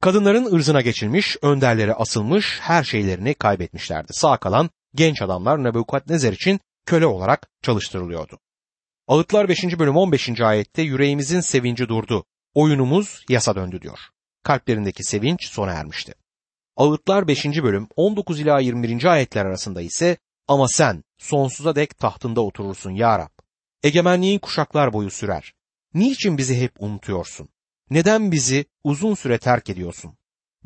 Kadınların 0.01 0.55
ırzına 0.55 0.81
geçilmiş, 0.81 1.37
önderleri 1.43 1.95
asılmış, 1.95 2.59
her 2.61 2.85
şeylerini 2.85 3.35
kaybetmişlerdi. 3.35 4.13
Sağ 4.13 4.37
kalan 4.37 4.71
genç 4.95 5.23
adamlar 5.23 5.65
Nebukadnezar 5.65 6.33
için 6.33 6.61
köle 6.87 7.07
olarak 7.07 7.49
çalıştırılıyordu. 7.63 8.39
Ağıtlar 9.09 9.49
5. 9.49 9.79
bölüm 9.79 9.97
15. 9.97 10.41
ayette 10.41 10.83
yüreğimizin 10.83 11.41
sevinci 11.41 11.89
durdu, 11.89 12.25
oyunumuz 12.55 13.25
yasa 13.29 13.57
döndü 13.57 13.83
diyor. 13.83 13.99
Kalplerindeki 14.43 15.05
sevinç 15.05 15.47
sona 15.47 15.73
ermişti. 15.73 16.15
Ağıtlar 16.77 17.29
5. 17.29 17.45
bölüm 17.45 17.89
19 17.97 18.41
ila 18.41 18.61
21. 18.61 19.05
ayetler 19.05 19.45
arasında 19.45 19.81
ise 19.81 20.17
ama 20.49 20.69
sen 20.69 21.05
sonsuza 21.19 21.77
dek 21.77 21.99
tahtında 21.99 22.41
oturursun 22.41 22.91
ya 22.91 23.19
Rab. 23.19 23.43
Egemenliğin 23.83 24.39
kuşaklar 24.39 24.93
boyu 24.93 25.11
sürer. 25.11 25.53
Niçin 25.95 26.39
bizi 26.39 26.61
hep 26.61 26.73
unutuyorsun? 26.79 27.49
Neden 27.91 28.33
bizi 28.33 28.65
uzun 28.85 29.15
süre 29.15 29.39
terk 29.39 29.71
ediyorsun? 29.71 30.17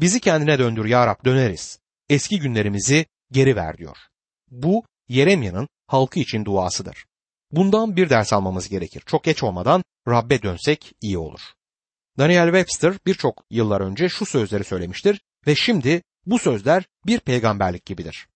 Bizi 0.00 0.20
kendine 0.20 0.58
döndür 0.58 0.84
ya 0.84 1.06
Rab 1.06 1.24
döneriz. 1.24 1.78
Eski 2.08 2.38
günlerimizi 2.38 3.06
geri 3.32 3.56
ver 3.56 3.78
diyor. 3.78 3.96
Bu 4.50 4.84
Yeremya'nın 5.08 5.68
halkı 5.86 6.20
için 6.20 6.44
duasıdır. 6.44 7.06
Bundan 7.50 7.96
bir 7.96 8.10
ders 8.10 8.32
almamız 8.32 8.68
gerekir. 8.68 9.02
Çok 9.06 9.24
geç 9.24 9.42
olmadan 9.42 9.84
Rabbe 10.08 10.42
dönsek 10.42 10.94
iyi 11.00 11.18
olur. 11.18 11.40
Daniel 12.18 12.46
Webster 12.46 12.94
birçok 13.06 13.44
yıllar 13.50 13.80
önce 13.80 14.08
şu 14.08 14.26
sözleri 14.26 14.64
söylemiştir 14.64 15.20
ve 15.46 15.54
şimdi 15.54 16.02
bu 16.26 16.38
sözler 16.38 16.84
bir 17.06 17.20
peygamberlik 17.20 17.86
gibidir. 17.86 18.28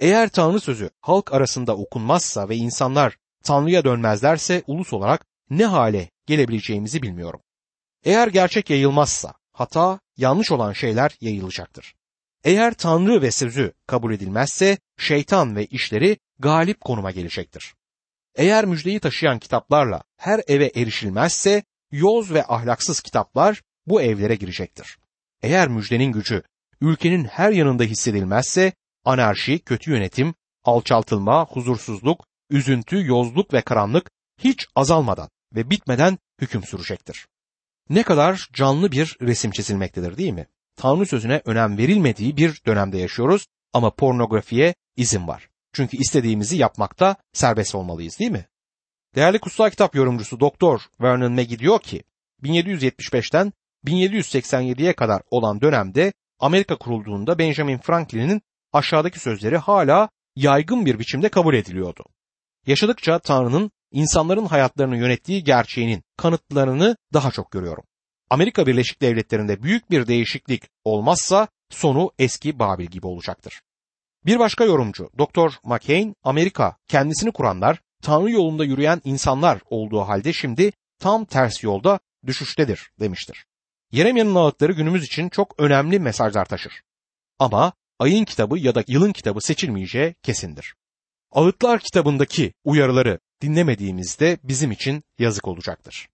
Eğer 0.00 0.28
Tanrı 0.28 0.60
sözü 0.60 0.90
halk 1.00 1.32
arasında 1.32 1.76
okunmazsa 1.76 2.48
ve 2.48 2.56
insanlar 2.56 3.16
Tanrı'ya 3.44 3.84
dönmezlerse 3.84 4.62
ulus 4.66 4.92
olarak 4.92 5.26
ne 5.50 5.66
hale 5.66 6.10
gelebileceğimizi 6.26 7.02
bilmiyorum. 7.02 7.40
Eğer 8.04 8.28
gerçek 8.28 8.70
yayılmazsa 8.70 9.34
hata, 9.52 10.00
yanlış 10.16 10.52
olan 10.52 10.72
şeyler 10.72 11.16
yayılacaktır. 11.20 11.94
Eğer 12.44 12.74
Tanrı 12.74 13.22
ve 13.22 13.30
sözü 13.30 13.72
kabul 13.86 14.14
edilmezse 14.14 14.78
şeytan 14.96 15.56
ve 15.56 15.66
işleri 15.66 16.18
galip 16.38 16.80
konuma 16.80 17.10
gelecektir. 17.10 17.74
Eğer 18.34 18.64
müjdeyi 18.64 19.00
taşıyan 19.00 19.38
kitaplarla 19.38 20.02
her 20.16 20.40
eve 20.46 20.66
erişilmezse 20.74 21.62
yoz 21.92 22.32
ve 22.32 22.46
ahlaksız 22.46 23.00
kitaplar 23.00 23.62
bu 23.86 24.02
evlere 24.02 24.34
girecektir. 24.34 24.98
Eğer 25.42 25.68
müjdenin 25.68 26.12
gücü 26.12 26.42
ülkenin 26.80 27.24
her 27.24 27.52
yanında 27.52 27.84
hissedilmezse 27.84 28.72
anarşi, 29.04 29.58
kötü 29.58 29.90
yönetim, 29.90 30.34
alçaltılma, 30.64 31.44
huzursuzluk, 31.44 32.26
üzüntü, 32.50 33.06
yozluk 33.06 33.54
ve 33.54 33.62
karanlık 33.62 34.10
hiç 34.38 34.66
azalmadan 34.74 35.28
ve 35.54 35.70
bitmeden 35.70 36.18
hüküm 36.40 36.62
sürecektir. 36.62 37.26
Ne 37.90 38.02
kadar 38.02 38.48
canlı 38.52 38.92
bir 38.92 39.16
resim 39.20 39.50
çizilmektedir 39.50 40.16
değil 40.16 40.32
mi? 40.32 40.46
Tanrı 40.76 41.06
sözüne 41.06 41.42
önem 41.44 41.78
verilmediği 41.78 42.36
bir 42.36 42.60
dönemde 42.66 42.98
yaşıyoruz 42.98 43.46
ama 43.72 43.94
pornografiye 43.94 44.74
izin 44.96 45.28
var. 45.28 45.48
Çünkü 45.72 45.96
istediğimizi 45.96 46.56
yapmakta 46.56 47.16
serbest 47.32 47.74
olmalıyız 47.74 48.18
değil 48.18 48.30
mi? 48.30 48.46
Değerli 49.14 49.38
kutsal 49.38 49.70
kitap 49.70 49.94
yorumcusu 49.94 50.40
Doktor 50.40 50.80
Vernon 51.00 51.32
McGee 51.32 51.58
diyor 51.58 51.80
ki 51.80 52.02
1775'ten 52.42 53.52
1787'ye 53.86 54.92
kadar 54.92 55.22
olan 55.30 55.60
dönemde 55.60 56.12
Amerika 56.38 56.76
kurulduğunda 56.76 57.38
Benjamin 57.38 57.78
Franklin'in 57.78 58.42
aşağıdaki 58.72 59.20
sözleri 59.20 59.56
hala 59.56 60.08
yaygın 60.36 60.86
bir 60.86 60.98
biçimde 60.98 61.28
kabul 61.28 61.54
ediliyordu. 61.54 62.04
Yaşadıkça 62.66 63.18
Tanrı'nın 63.18 63.70
insanların 63.92 64.46
hayatlarını 64.46 64.96
yönettiği 64.96 65.44
gerçeğinin 65.44 66.02
kanıtlarını 66.16 66.96
daha 67.12 67.30
çok 67.30 67.50
görüyorum. 67.50 67.84
Amerika 68.30 68.66
Birleşik 68.66 69.02
Devletleri'nde 69.02 69.62
büyük 69.62 69.90
bir 69.90 70.06
değişiklik 70.06 70.62
olmazsa 70.84 71.48
sonu 71.70 72.10
eski 72.18 72.58
Babil 72.58 72.86
gibi 72.86 73.06
olacaktır. 73.06 73.60
Bir 74.26 74.38
başka 74.38 74.64
yorumcu 74.64 75.10
Dr. 75.18 75.50
McCain, 75.64 76.14
Amerika 76.22 76.76
kendisini 76.88 77.32
kuranlar 77.32 77.80
Tanrı 78.02 78.30
yolunda 78.30 78.64
yürüyen 78.64 79.00
insanlar 79.04 79.60
olduğu 79.70 80.00
halde 80.00 80.32
şimdi 80.32 80.72
tam 80.98 81.24
ters 81.24 81.62
yolda 81.62 82.00
düşüştedir 82.26 82.90
demiştir. 83.00 83.44
Yeremya'nın 83.92 84.34
ağıtları 84.34 84.72
günümüz 84.72 85.04
için 85.04 85.28
çok 85.28 85.54
önemli 85.60 85.98
mesajlar 85.98 86.44
taşır. 86.44 86.82
Ama 87.38 87.72
ayın 87.98 88.24
kitabı 88.24 88.58
ya 88.58 88.74
da 88.74 88.84
yılın 88.86 89.12
kitabı 89.12 89.40
seçilmeyeceği 89.40 90.14
kesindir. 90.22 90.74
Ağıtlar 91.32 91.80
kitabındaki 91.80 92.52
uyarıları 92.64 93.18
dinlemediğimizde 93.42 94.38
bizim 94.44 94.70
için 94.72 95.04
yazık 95.18 95.48
olacaktır. 95.48 96.08